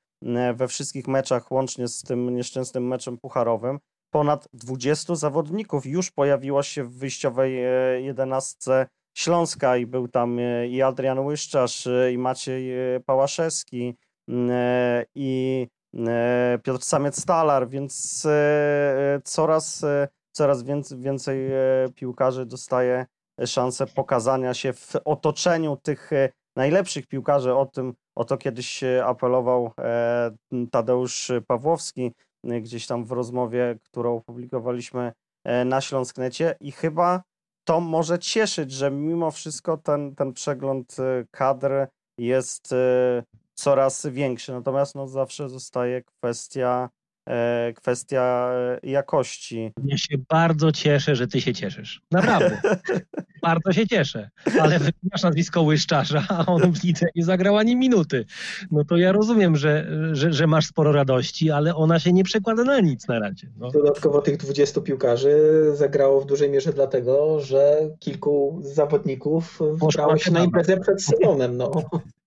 [0.55, 3.79] we wszystkich meczach, łącznie z tym nieszczęsnym meczem pucharowym,
[4.11, 10.69] ponad 20 zawodników już pojawiło się w wyjściowej e, jedenastce Śląska i był tam e,
[10.69, 12.73] i Adrian Łyszczarz, i Maciej
[13.07, 13.95] Pałaszewski,
[15.15, 15.84] i E,
[16.63, 21.39] Piotr Samiec-Stalar, więc e, coraz, e, coraz więcej, więcej
[21.95, 23.07] piłkarzy dostaje
[23.47, 26.11] szansę pokazania się w otoczeniu tych
[26.57, 27.55] najlepszych piłkarzy.
[27.55, 29.73] O tym, o to kiedyś apelował
[30.71, 32.13] Tadeusz Pawłowski
[32.45, 35.13] gdzieś tam w rozmowie, którą opublikowaliśmy
[35.65, 37.23] na Śląsknecie i chyba
[37.65, 40.97] to może cieszyć, że mimo wszystko ten, ten przegląd
[41.31, 41.87] kadr
[42.19, 42.75] jest
[43.55, 44.53] coraz większy.
[44.53, 46.91] Natomiast no, zawsze zostaje kwestia,
[47.29, 49.73] e, kwestia e, jakości.
[49.85, 52.03] Ja się bardzo cieszę, że ty się cieszysz.
[52.11, 52.61] Naprawdę.
[53.45, 54.31] bardzo się cieszę.
[54.61, 58.25] Ale wymieniasz nazwisko Łyszczarza, a on w lidze nie zagrał ani minuty.
[58.71, 62.65] No to ja rozumiem, że, że, że masz sporo radości, ale ona się nie przekłada
[62.65, 63.51] na nic na razie.
[63.57, 63.71] No.
[63.71, 65.37] Dodatkowo tych 20 piłkarzy
[65.75, 71.57] zagrało w dużej mierze dlatego, że kilku zawodników wybrało się na imprezę przed sezonem.
[71.57, 71.71] No.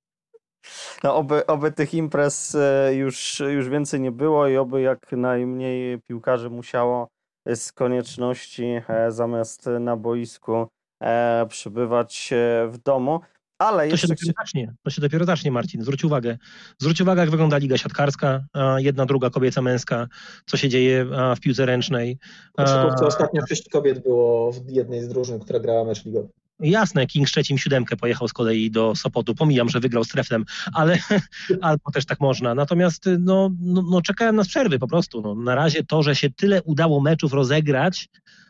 [1.04, 6.02] No, oby, oby tych imprez e, już, już więcej nie było i oby jak najmniej
[6.02, 7.08] piłkarzy musiało
[7.56, 10.68] z konieczności e, zamiast na boisku
[11.04, 12.34] e, przybywać
[12.68, 13.20] w domu.
[13.60, 15.82] Ale to, się dopiero zacznie, to się dopiero zacznie, Marcin.
[15.82, 16.38] Zwróć uwagę.
[16.80, 18.46] Zwróć uwagę, jak wygląda liga siatkarska,
[18.78, 20.08] jedna, druga, kobieca, męska,
[20.46, 22.18] co się dzieje w piłce ręcznej.
[22.58, 26.30] W ostatnio sześć kobiet było w jednej z drużyn, która grała mecz ligowy.
[26.60, 29.36] Jasne, King Szczecin siódemkę pojechał z kolei do Sopotu.
[29.36, 31.00] Pomijam, że wygrał z Treflem, ale
[31.62, 32.56] albo też tak można.
[32.56, 35.22] Natomiast no, no, no czekałem na przerwy po prostu.
[35.22, 38.10] No, na razie to, że się tyle udało meczów rozegrać,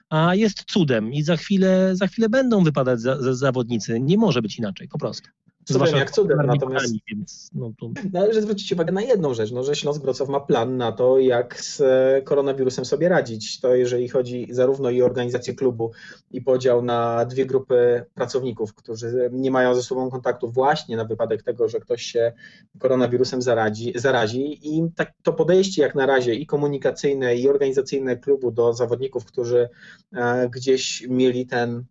[0.09, 3.99] a jest cudem i za chwilę, za chwilę będą wypadać za, za zawodnicy.
[3.99, 5.29] Nie może być inaczej, po prostu.
[5.67, 7.89] Cudem jak cudem, natomiast więc, no, to...
[8.13, 11.61] należy zwrócić uwagę na jedną rzecz, no, że Śląsk Wrocław ma plan na to, jak
[11.61, 13.59] z e, koronawirusem sobie radzić.
[13.59, 15.91] To jeżeli chodzi zarówno i o organizację klubu
[16.31, 21.43] i podział na dwie grupy pracowników, którzy nie mają ze sobą kontaktu właśnie na wypadek
[21.43, 22.33] tego, że ktoś się
[22.79, 28.51] koronawirusem zaradzi, zarazi i tak to podejście jak na razie i komunikacyjne i organizacyjne klubu
[28.51, 29.69] do zawodników, którzy
[30.13, 31.85] e, gdzieś mieli ten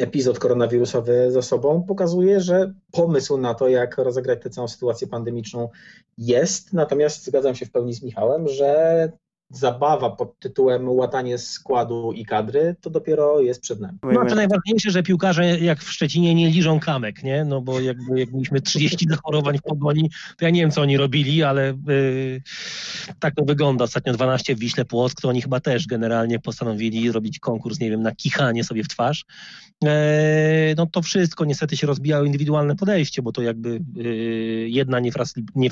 [0.00, 5.68] epizod koronawirusowy za sobą, pokazuje, że pomysł na to, jak rozegrać tę całą sytuację pandemiczną
[6.18, 6.72] jest.
[6.72, 9.12] Natomiast zgadzam się w pełni z Michałem, że
[9.50, 13.98] zabawa pod tytułem łatanie składu i kadry, to dopiero jest przed nami.
[14.02, 17.44] No to najważniejsze, że piłkarze jak w Szczecinie nie liżą kamek, nie?
[17.44, 20.96] No bo jakby, jak mieliśmy 30 zachorowań w Pogoni, to ja nie wiem, co oni
[20.96, 22.42] robili, ale yy,
[23.18, 23.84] tak to wygląda.
[23.84, 28.02] Ostatnio 12 w Wiśle Płock, to oni chyba też generalnie postanowili robić konkurs, nie wiem,
[28.02, 29.24] na kichanie sobie w twarz.
[29.84, 35.00] E, no to wszystko niestety się rozbijało indywidualne podejście, bo to jakby yy, jedna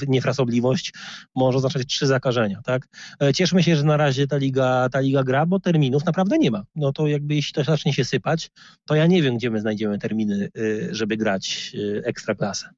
[0.09, 0.93] niefrasobliwość
[1.35, 2.89] może oznaczać trzy zakażenia, tak?
[3.23, 6.51] E, cieszmy się, że na razie ta liga, ta liga gra, bo terminów naprawdę nie
[6.51, 6.63] ma.
[6.77, 8.51] No to jakby jeśli to zacznie się sypać,
[8.87, 11.73] to ja nie wiem, gdzie my znajdziemy terminy, yy, żeby grać
[12.05, 12.71] ekstraklasę.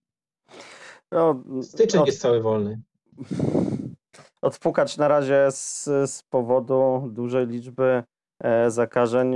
[1.13, 2.07] No, Styczeń od...
[2.07, 2.81] jest cały wolny.
[4.43, 8.03] Odpukać na razie z, z powodu dużej liczby
[8.41, 9.35] E, zakażeń.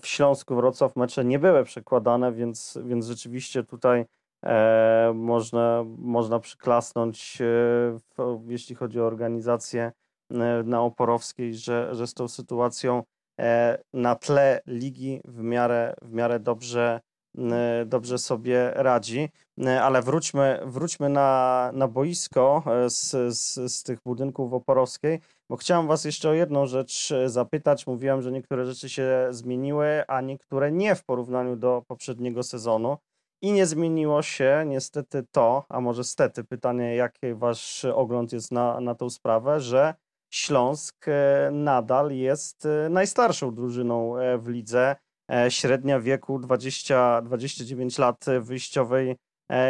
[0.00, 4.04] W Śląsku Wrocław mecze nie były przekładane, więc, więc rzeczywiście tutaj
[4.44, 9.92] e, można, można przyklasnąć, e, jeśli chodzi o organizację
[10.64, 13.02] na Oporowskiej, że, że z tą sytuacją
[13.92, 17.00] na tle ligi w miarę, w miarę dobrze,
[17.86, 19.28] dobrze sobie radzi.
[19.82, 25.20] Ale wróćmy, wróćmy na, na boisko z, z, z tych budynków w Oporowskiej.
[25.50, 27.86] Bo chciałem Was jeszcze o jedną rzecz e, zapytać.
[27.86, 32.96] Mówiłem, że niektóre rzeczy się zmieniły, a niektóre nie w porównaniu do poprzedniego sezonu.
[33.42, 38.80] I nie zmieniło się niestety to, a może stety, pytanie, jaki Wasz ogląd jest na,
[38.80, 39.94] na tą sprawę, że
[40.34, 44.96] Śląsk e, nadal jest e, najstarszą drużyną w lidze.
[45.48, 49.16] Średnia wieku 20, 29 lat wyjściowej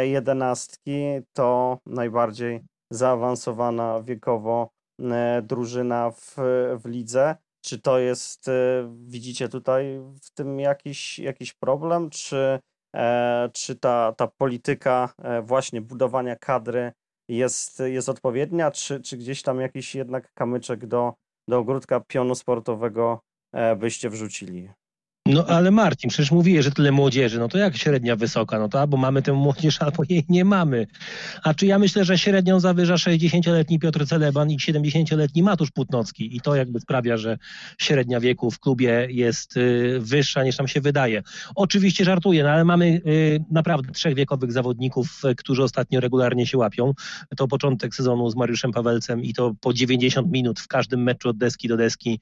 [0.01, 4.69] jedenastki to najbardziej zaawansowana wiekowo
[5.01, 6.35] E, drużyna w,
[6.83, 7.35] w lidze.
[7.61, 8.51] Czy to jest, e,
[9.05, 12.59] widzicie tutaj w tym jakiś, jakiś problem, czy,
[12.95, 16.91] e, czy ta, ta polityka właśnie budowania kadry
[17.27, 21.13] jest, jest odpowiednia, czy, czy gdzieś tam jakiś jednak kamyczek do,
[21.47, 23.19] do ogródka pionu sportowego
[23.77, 24.69] byście wrzucili?
[25.33, 28.59] No ale Marcin, przecież mówiłeś, że tyle młodzieży, no to jak średnia wysoka?
[28.59, 30.87] No to albo mamy tę młodzież, albo jej nie mamy.
[31.43, 36.41] A czy ja myślę, że średnią zawyża 60-letni Piotr Celeban i 70-letni Matusz Putnocki i
[36.41, 37.37] to jakby sprawia, że
[37.77, 41.23] średnia wieku w klubie jest y, wyższa niż nam się wydaje.
[41.55, 46.57] Oczywiście żartuję, no ale mamy y, naprawdę trzech wiekowych zawodników, y, którzy ostatnio regularnie się
[46.57, 46.93] łapią.
[47.37, 51.37] To początek sezonu z Mariuszem Pawelcem i to po 90 minut w każdym meczu od
[51.37, 52.19] deski do deski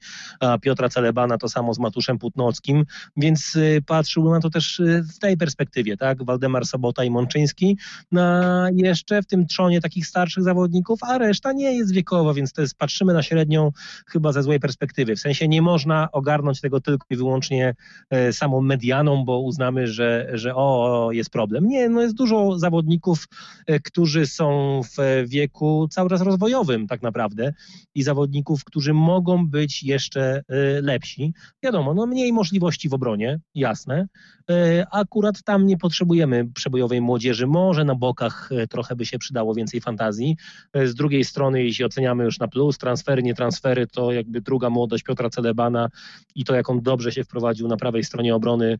[0.62, 2.84] Piotra Celebana, to samo z Matuszem Putnockim
[3.16, 6.24] więc y, patrzył na to też y, w tej perspektywie, tak?
[6.24, 7.78] Waldemar Sobota i Mączyński
[8.12, 12.62] na jeszcze w tym trzonie takich starszych zawodników, a reszta nie jest wiekowa, więc to
[12.62, 13.72] jest, patrzymy na średnią
[14.06, 15.16] chyba ze złej perspektywy.
[15.16, 17.74] W sensie nie można ogarnąć tego tylko i wyłącznie
[18.10, 21.68] e, samą medianą, bo uznamy, że, że o, jest problem.
[21.68, 23.28] Nie, no jest dużo zawodników,
[23.66, 27.52] e, którzy są w wieku cały czas rozwojowym tak naprawdę
[27.94, 30.42] i zawodników, którzy mogą być jeszcze e,
[30.80, 31.34] lepsi.
[31.62, 34.06] Wiadomo, no mniej możliwości w obronie, jasne.
[34.50, 37.46] E, akurat tam nie potrzebujemy przebojowej młodzieży.
[37.46, 40.36] Może na bokach e, trochę by się przydało więcej fantazji.
[40.72, 44.70] E, z drugiej strony, jeśli oceniamy już na plus, transfery, nie transfery, to jakby druga
[44.70, 45.88] młodość Piotra Celebana
[46.34, 48.78] i to, jak on dobrze się wprowadził na prawej stronie obrony,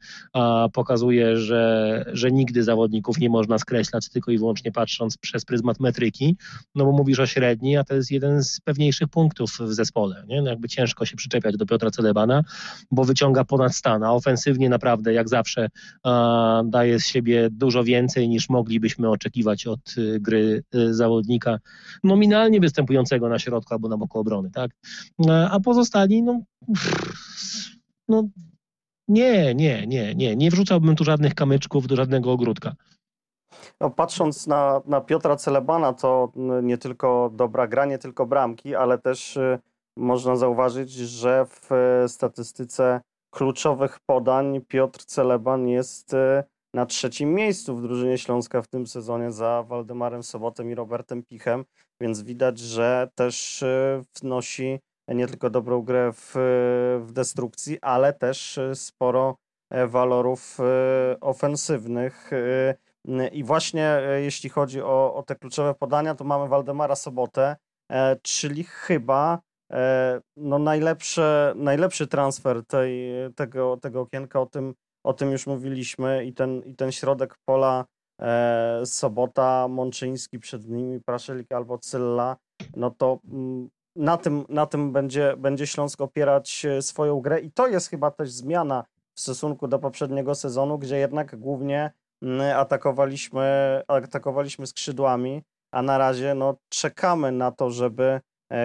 [0.73, 6.37] pokazuje, że, że nigdy zawodników nie można skreślać tylko i wyłącznie patrząc przez pryzmat metryki,
[6.75, 10.25] no bo mówisz o średni, a to jest jeden z pewniejszych punktów w zespole.
[10.29, 10.43] Nie?
[10.43, 12.43] No jakby ciężko się przyczepiać do Piotra Celebana,
[12.91, 15.69] bo wyciąga ponad stan a ofensywnie naprawdę jak zawsze
[16.65, 21.59] daje z siebie dużo więcej niż moglibyśmy oczekiwać od y, gry y, zawodnika
[22.05, 24.71] nominalnie występującego na środku albo na boku obrony, tak?
[25.51, 26.41] A pozostali, no,
[28.09, 28.29] no
[29.09, 32.75] nie, nie, nie, nie, nie wrzucałbym tu żadnych kamyczków do żadnego ogródka.
[33.81, 38.99] No, patrząc na, na Piotra Celebana, to nie tylko dobra gra, nie tylko bramki, ale
[38.99, 39.59] też y,
[39.97, 41.71] można zauważyć, że w
[42.09, 43.01] statystyce
[43.33, 49.31] kluczowych podań Piotr Celeban jest e, na trzecim miejscu w drużynie Śląska w tym sezonie
[49.31, 51.65] za Waldemarem Sobotem i Robertem Pichem,
[52.01, 56.33] więc widać, że też e, wnosi nie tylko dobrą grę w,
[57.07, 59.37] w destrukcji, ale też sporo
[59.71, 60.59] e, walorów
[61.21, 62.31] ofensywnych.
[63.33, 67.57] I właśnie jeśli chodzi o, o te kluczowe podania, to mamy Waldemara Sobotę,
[68.23, 69.52] czyli chyba E,
[70.37, 76.33] no najlepsze, najlepszy transfer tej, tego, tego okienka, o tym, o tym już mówiliśmy i
[76.33, 77.85] ten, i ten środek pola
[78.21, 82.37] e, Sobota, Mączyński, przed nimi Praszelik albo Cylla,
[82.77, 87.53] no to mm, na tym, na tym będzie, będzie Śląsk opierać e, swoją grę i
[87.53, 91.93] to jest chyba też zmiana w stosunku do poprzedniego sezonu, gdzie jednak głównie
[92.23, 95.43] mm, atakowaliśmy, atakowaliśmy skrzydłami,
[95.73, 98.21] a na razie no, czekamy na to, żeby e,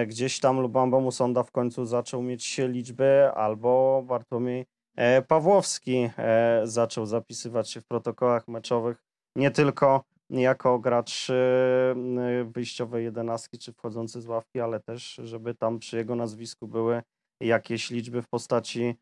[0.06, 4.66] gdzieś tam Lubamba Musonda w końcu zaczął mieć liczby, albo Bartłomiej
[4.96, 11.28] e, Pawłowski e, zaczął zapisywać się w protokołach meczowych nie tylko jako gracz
[12.44, 17.02] wyjściowej jedenastki czy wchodzący z ławki, ale też, żeby tam przy jego nazwisku były
[17.40, 18.94] jakieś liczby w postaci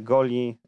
[0.00, 0.58] goli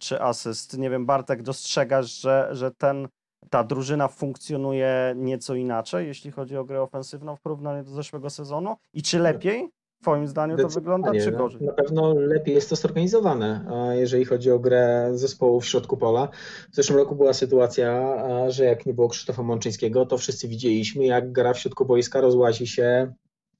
[0.00, 0.78] czy asyst.
[0.78, 3.08] Nie wiem, Bartek, dostrzegasz, że, że ten
[3.50, 8.76] ta drużyna funkcjonuje nieco inaczej, jeśli chodzi o grę ofensywną w porównaniu do zeszłego sezonu?
[8.94, 9.70] I czy lepiej?
[10.02, 11.62] Twoim zdaniem to wygląda, czy gorzej?
[11.62, 16.28] Na pewno lepiej jest to zorganizowane, jeżeli chodzi o grę zespołu w środku pola.
[16.72, 18.16] W zeszłym roku była sytuacja,
[18.48, 22.66] że jak nie było Krzysztofa Mączyńskiego, to wszyscy widzieliśmy, jak gra w środku boiska rozłazi
[22.66, 23.12] się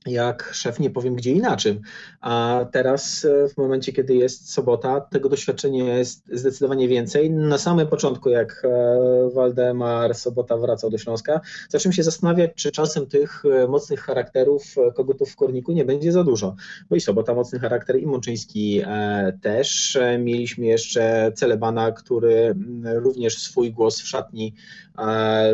[0.06, 1.80] jak szef nie powiem gdzie inaczej.
[2.20, 7.30] A teraz e, w momencie, kiedy jest sobota, tego doświadczenia jest zdecydowanie więcej.
[7.30, 13.06] Na samym początku, jak e, Waldemar Sobota wracał do Śląska, zacząłem się zastanawiać, czy czasem
[13.06, 14.62] tych e, mocnych charakterów
[14.94, 16.56] kogutów w Korniku nie będzie za dużo.
[16.90, 18.82] Bo i Sobota mocny charakter, i Mączyński
[19.42, 19.98] też.
[20.18, 24.54] Mieliśmy jeszcze Celebana, który również swój głos w szatni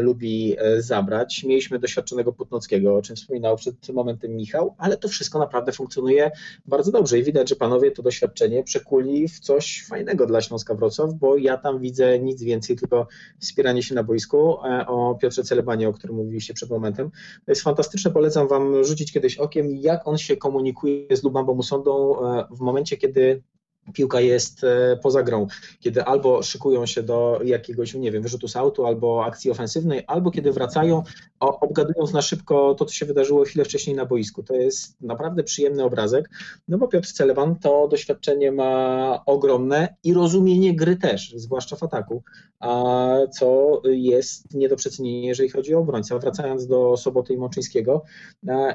[0.01, 1.45] lubi zabrać.
[1.45, 6.31] Mieliśmy doświadczonego Putnockiego, o czym wspominał przed momentem Michał, ale to wszystko naprawdę funkcjonuje
[6.67, 11.15] bardzo dobrze i widać, że panowie to doświadczenie przekuli w coś fajnego dla Śląska Wrocław,
[11.15, 13.07] bo ja tam widzę nic więcej, tylko
[13.39, 14.65] wspieranie się na boisku.
[14.65, 17.11] E, o Piotrze Celebanie, o którym mówiliście przed momentem,
[17.45, 22.25] to jest fantastyczne, polecam wam rzucić kiedyś okiem, jak on się komunikuje z Lubambą Musondą
[22.27, 23.43] e, w momencie, kiedy
[23.93, 25.47] piłka jest e, poza grą,
[25.81, 30.31] kiedy albo szykują się do jakiegoś, nie wiem, wyrzutu z autu, albo akcji ofensywnej, albo
[30.31, 31.03] kiedy wracają,
[31.41, 34.43] obgadując na szybko to, co się wydarzyło chwilę wcześniej na boisku.
[34.43, 36.31] To jest naprawdę przyjemny obrazek,
[36.69, 42.23] no bo Piotr Celeban to doświadczenie ma ogromne i rozumienie gry też, zwłaszcza w ataku,
[42.61, 46.19] a co jest nie do przecenienia, jeżeli chodzi o obrońcę.
[46.19, 48.03] Wracając do Soboty i Mączyńskiego,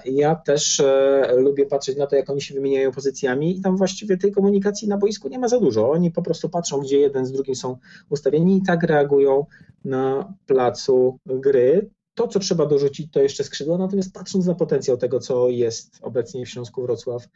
[0.05, 4.17] ja też e, lubię patrzeć na to, jak oni się wymieniają pozycjami i tam właściwie
[4.17, 5.91] tej komunikacji na boisku nie ma za dużo.
[5.91, 7.77] Oni po prostu patrzą, gdzie jeden z drugim są
[8.09, 9.45] ustawieni i tak reagują
[9.85, 11.89] na placu gry.
[12.13, 16.45] To, co trzeba dorzucić, to jeszcze skrzydła, natomiast patrząc na potencjał tego, co jest obecnie
[16.45, 17.27] w Śląsku Wrocław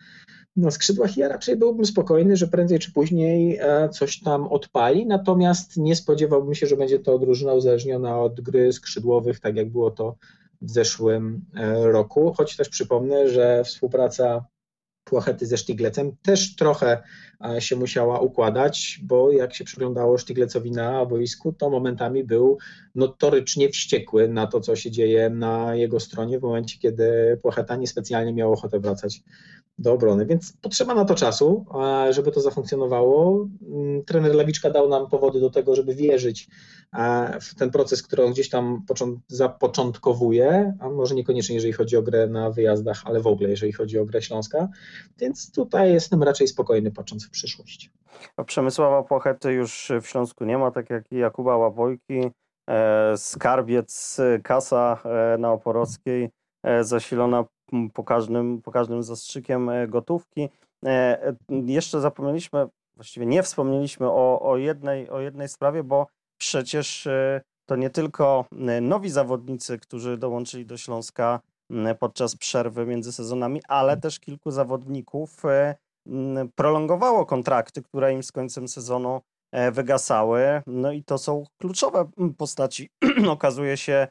[0.56, 5.78] na skrzydłach, ja raczej byłbym spokojny, że prędzej czy później e, coś tam odpali, natomiast
[5.78, 10.16] nie spodziewałbym się, że będzie to drużyna uzależniona od gry skrzydłowych, tak jak było to
[10.62, 14.46] w zeszłym e, roku, choć też przypomnę, że współpraca
[15.06, 17.04] Płachety ze Sztiglecem też trochę
[17.46, 22.58] e, się musiała układać, bo jak się przyglądało Sztiglecowi na boisku, to momentami był
[22.96, 28.34] notorycznie wściekły na to, co się dzieje na jego stronie w momencie, kiedy Płacheta niespecjalnie
[28.34, 29.22] miał ochotę wracać
[29.78, 31.66] do obrony, więc potrzeba na to czasu,
[32.10, 33.48] żeby to zafunkcjonowało.
[33.62, 36.48] Mm, trener Lewiczka dał nam powody do tego, żeby wierzyć
[37.42, 38.82] w ten proces, który on gdzieś tam
[39.28, 44.00] zapoczątkowuje, a może niekoniecznie jeżeli chodzi o grę na wyjazdach, ale w ogóle jeżeli chodzi
[44.00, 44.68] o grę Śląska,
[45.18, 47.92] więc tutaj jestem raczej spokojny patrząc w przyszłość.
[48.38, 52.32] A Przemysława Płochety już w Śląsku nie ma, tak jak i Jakuba Łabojki,
[52.70, 56.30] e, Skarbiec, Kasa e, na Oporowskiej,
[56.64, 57.46] e, zasilona
[57.94, 60.50] po każdym, po każdym zastrzykiem e, gotówki.
[60.86, 60.90] E,
[61.28, 66.08] e, jeszcze zapomnieliśmy, właściwie nie wspomnieliśmy o, o, jednej, o jednej sprawie, bo
[66.38, 67.08] przecież
[67.66, 68.46] to nie tylko
[68.82, 71.40] nowi zawodnicy, którzy dołączyli do Śląska
[72.00, 75.44] podczas przerwy między sezonami, ale też kilku zawodników
[76.56, 79.22] prolongowało kontrakty, które im z końcem sezonu
[79.72, 80.62] wygasały.
[80.68, 82.90] No i to są kluczowe postaci,
[83.30, 84.08] okazuje się,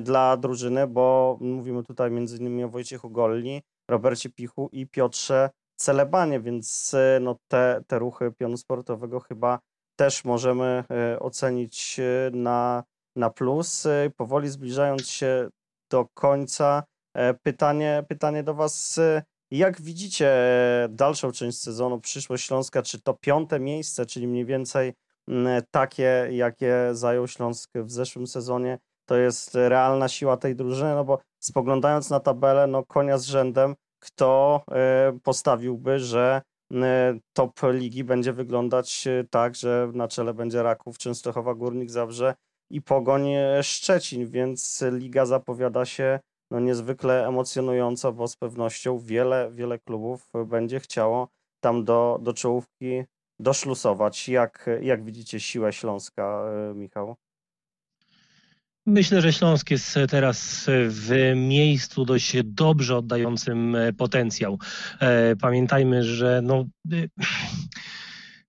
[0.00, 6.94] dla drużyny, bo mówimy tutaj innymi o Wojciechu Golli, Robercie Pichu i Piotrze Celebanie, więc
[6.94, 9.58] e, no te, te ruchy pionu sportowego chyba
[9.96, 12.84] też możemy e, ocenić e, na,
[13.16, 13.86] na plus.
[14.16, 15.48] Powoli zbliżając się
[15.90, 16.82] do końca,
[17.42, 19.00] pytanie, pytanie do Was.
[19.50, 20.32] Jak widzicie
[20.90, 24.92] dalszą część sezonu, przyszłość Śląska, czy to piąte miejsce, czyli mniej więcej
[25.70, 28.78] takie, jakie zajął Śląsk w zeszłym sezonie,
[29.12, 33.74] to jest realna siła tej drużyny, no bo spoglądając na tabelę, no konia z rzędem,
[34.02, 36.42] kto e, postawiłby, że
[36.74, 42.34] e, top ligi będzie wyglądać e, tak, że na czele będzie Raków, Częstochowa, Górnik, Zabrze
[42.70, 43.26] i Pogoń
[43.62, 50.80] Szczecin, więc liga zapowiada się no niezwykle emocjonująco, bo z pewnością wiele, wiele klubów będzie
[50.80, 51.28] chciało
[51.60, 53.04] tam do, do czołówki
[53.38, 54.28] doszlusować.
[54.28, 56.44] Jak, jak widzicie siłę Śląska,
[56.74, 57.16] Michał?
[58.86, 64.58] Myślę, że Śląsk jest teraz w miejscu dość dobrze oddającym potencjał.
[65.00, 66.64] E, pamiętajmy, że no,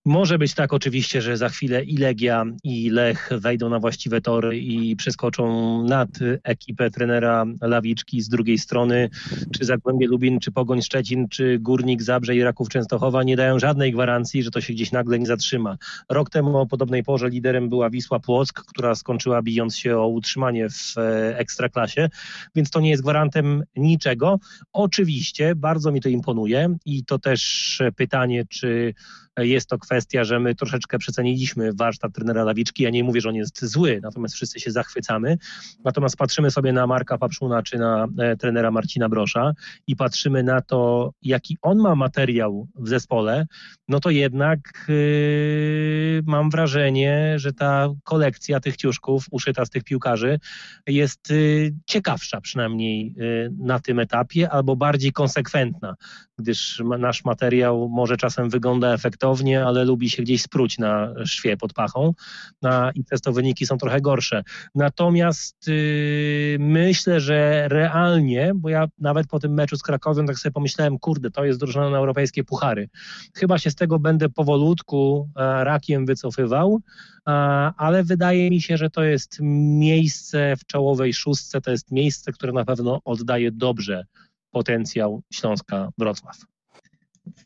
[0.05, 4.57] Może być tak oczywiście, że za chwilę i Legia, i Lech wejdą na właściwe tory
[4.57, 6.09] i przeskoczą nad
[6.43, 9.09] ekipę trenera Lawiczki z drugiej strony,
[9.57, 13.91] czy Zagłębie Lubin, czy Pogoń Szczecin, czy Górnik Zabrze i Raków Częstochowa nie dają żadnej
[13.91, 15.77] gwarancji, że to się gdzieś nagle nie zatrzyma.
[16.09, 20.69] Rok temu o podobnej porze liderem była Wisła Płock, która skończyła bijąc się o utrzymanie
[20.69, 22.09] w e, Ekstraklasie,
[22.55, 24.39] więc to nie jest gwarantem niczego.
[24.73, 28.93] Oczywiście bardzo mi to imponuje i to też pytanie, czy
[29.37, 32.83] jest to kwestia, że my troszeczkę przeceniliśmy warsztat trenera Lawiczki.
[32.83, 35.37] Ja nie mówię, że on jest zły, natomiast wszyscy się zachwycamy.
[35.83, 39.53] Natomiast patrzymy sobie na Marka Papszuna czy na e, trenera Marcina Brosza
[39.87, 43.45] i patrzymy na to, jaki on ma materiał w zespole,
[43.87, 50.39] no to jednak yy, mam wrażenie, że ta kolekcja tych ciuszków uszyta z tych piłkarzy
[50.87, 55.95] jest yy, ciekawsza przynajmniej yy, na tym etapie, albo bardziej konsekwentna,
[56.37, 59.22] gdyż nasz materiał może czasem wygląda efektownie,
[59.65, 62.13] ale lubi się gdzieś spróć na szwie pod pachą
[62.61, 64.43] na, i przez to wyniki są trochę gorsze.
[64.75, 70.53] Natomiast yy, myślę, że realnie, bo ja nawet po tym meczu z Krakowem tak sobie
[70.53, 72.89] pomyślałem, kurde, to jest drużyna na europejskie puchary.
[73.35, 76.79] Chyba się z tego będę powolutku e, rakiem wycofywał,
[77.27, 77.31] e,
[77.77, 82.53] ale wydaje mi się, że to jest miejsce w czołowej szóstce, to jest miejsce, które
[82.53, 84.03] na pewno oddaje dobrze
[84.51, 86.52] potencjał Śląska Wrocław.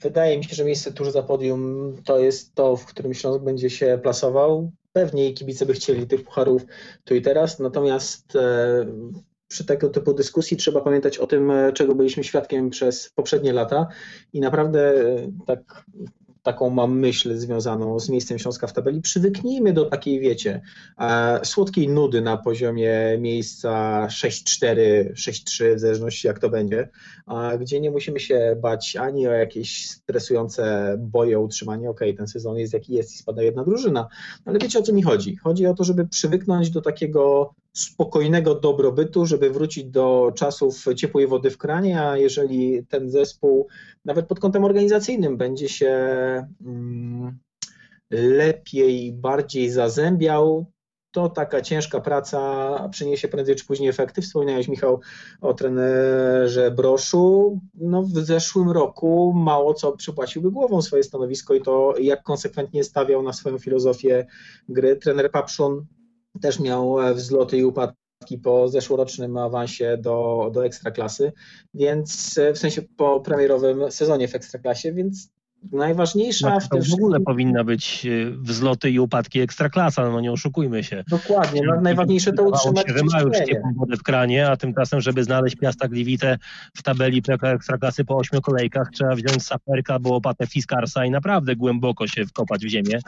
[0.02, 3.70] Wydaje mi się, że miejsce tuż za podium to jest to, w którym Śląsk będzie
[3.70, 4.72] się plasował.
[4.94, 6.66] Pewnie kibice by chcieli tych pucharów
[7.04, 8.86] tu i teraz, natomiast e,
[9.48, 13.88] przy tego typu dyskusji trzeba pamiętać o tym, e, czego byliśmy świadkiem przez poprzednie lata
[14.34, 15.86] i naprawdę e, tak
[16.48, 19.02] taką mam myśl związaną z miejscem Śląska w tabeli.
[19.02, 20.62] Przywyknijmy do takiej, wiecie,
[21.44, 24.76] słodkiej nudy na poziomie miejsca 6-4,
[25.14, 26.90] 6-3, w zależności jak to będzie,
[27.60, 31.90] gdzie nie musimy się bać ani o jakieś stresujące boje o utrzymanie.
[31.90, 34.08] Okej, okay, ten sezon jest jaki jest i spada jedna drużyna,
[34.46, 35.36] ale wiecie o co mi chodzi?
[35.36, 41.52] Chodzi o to, żeby przywyknąć do takiego spokojnego dobrobytu, żeby wrócić do czasów ciepłej wody
[41.52, 43.68] w kranie, a jeżeli ten zespół
[44.06, 45.92] nawet pod kątem organizacyjnym będzie się
[46.66, 47.38] mm,
[48.12, 50.66] lepiej, bardziej zazębiał,
[51.12, 54.22] to taka ciężka praca przyniesie prędzej czy później efekty.
[54.22, 55.00] Wspomniałeś, Michał,
[55.42, 57.60] o trenerze Broszu.
[57.74, 63.24] No, w zeszłym roku mało co przypłaciłby głową swoje stanowisko i to, jak konsekwentnie stawiał
[63.24, 64.28] na swoją filozofię
[64.70, 64.96] gry.
[64.96, 65.86] Trener Papszun
[66.40, 71.32] też miał e, wzloty i upadki po zeszłorocznym awansie do, do ekstraklasy,
[71.74, 75.37] więc e, w sensie po premierowym sezonie w ekstraklasie, więc
[75.72, 80.32] najważniejsza no, w tym w ogóle powinna być e, wzloty i upadki ekstraklasa, no nie
[80.32, 81.04] oszukujmy się.
[81.08, 85.02] Dokładnie, no, najważniejsze to utrzymać się, że ma już ciepłą wodę w kranie, a tymczasem,
[85.02, 86.38] żeby znaleźć Piasta Gliwice
[86.78, 92.08] w tabeli ekstraklasy po ośmiu kolejkach, trzeba wziąć saperka, bo opatę Fiskarsa i naprawdę głęboko
[92.08, 93.00] się wkopać w ziemię,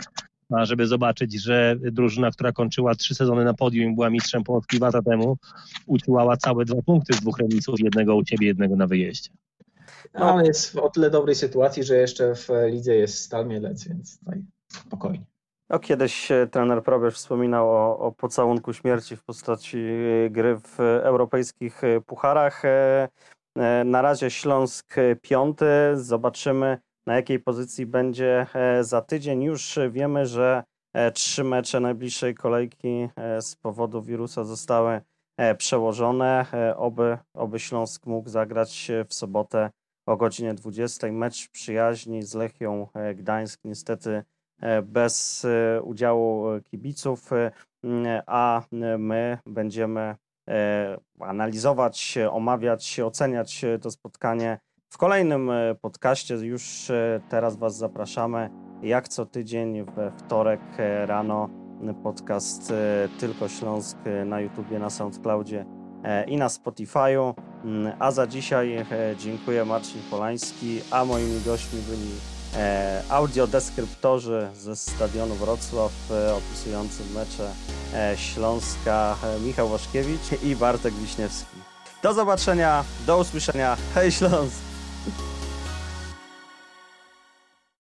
[0.54, 4.78] a żeby zobaczyć, że drużyna, która kończyła trzy sezony na podium i była mistrzem Polski
[4.78, 5.38] dwa lata temu,
[5.86, 9.30] uciłała całe dwa punkty z dwóch remisów, jednego u ciebie, jednego na wyjeździe.
[10.14, 13.88] No, ale jest w o tyle dobrej sytuacji, że jeszcze w lidze jest Stal Mielec,
[13.88, 15.26] więc tutaj spokojnie.
[15.70, 19.78] No, kiedyś e, trener Probierz wspominał o, o pocałunku śmierci w postaci
[20.26, 22.64] e, gry w europejskich e, pucharach.
[23.86, 25.66] Na razie Śląsk piąty.
[25.94, 26.78] Zobaczymy,
[27.10, 29.44] na jakiej pozycji będzie e, za tydzień.
[29.44, 35.02] Już wiemy, że e, trzy mecze najbliższej kolejki e, z powodu wirusa zostały
[35.58, 36.46] przełożone.
[36.78, 39.70] Oby, oby Śląsk mógł zagrać w sobotę
[40.10, 41.12] o godzinie 20.
[41.12, 44.24] Mecz przyjaźni z Lechią Gdańsk niestety
[44.84, 45.46] bez
[45.84, 47.30] udziału kibiców,
[48.28, 48.64] a
[48.98, 50.16] my będziemy
[51.20, 58.50] analizować, omawiać, oceniać to spotkanie w kolejnym e, podcaście już e, teraz Was zapraszamy.
[58.82, 61.50] Jak co tydzień we wtorek e, rano
[62.04, 62.74] podcast
[63.20, 65.66] Tylko Śląsk na YouTubie, na Soundcloudzie
[66.28, 67.34] i na Spotify'u.
[67.64, 68.86] Mm, a za dzisiaj
[69.18, 72.12] dziękuję Marcin Polański, a moimi gośćmi byli
[73.10, 75.92] audiodeskryptorzy ze stadionu Wrocław
[76.38, 77.52] opisujący mecze
[78.16, 81.58] Śląska Michał Waszkiewicz i Bartek Wiśniewski.
[82.04, 83.78] Do zobaczenia, do usłyszenia.
[83.96, 84.69] Hej Śląsk!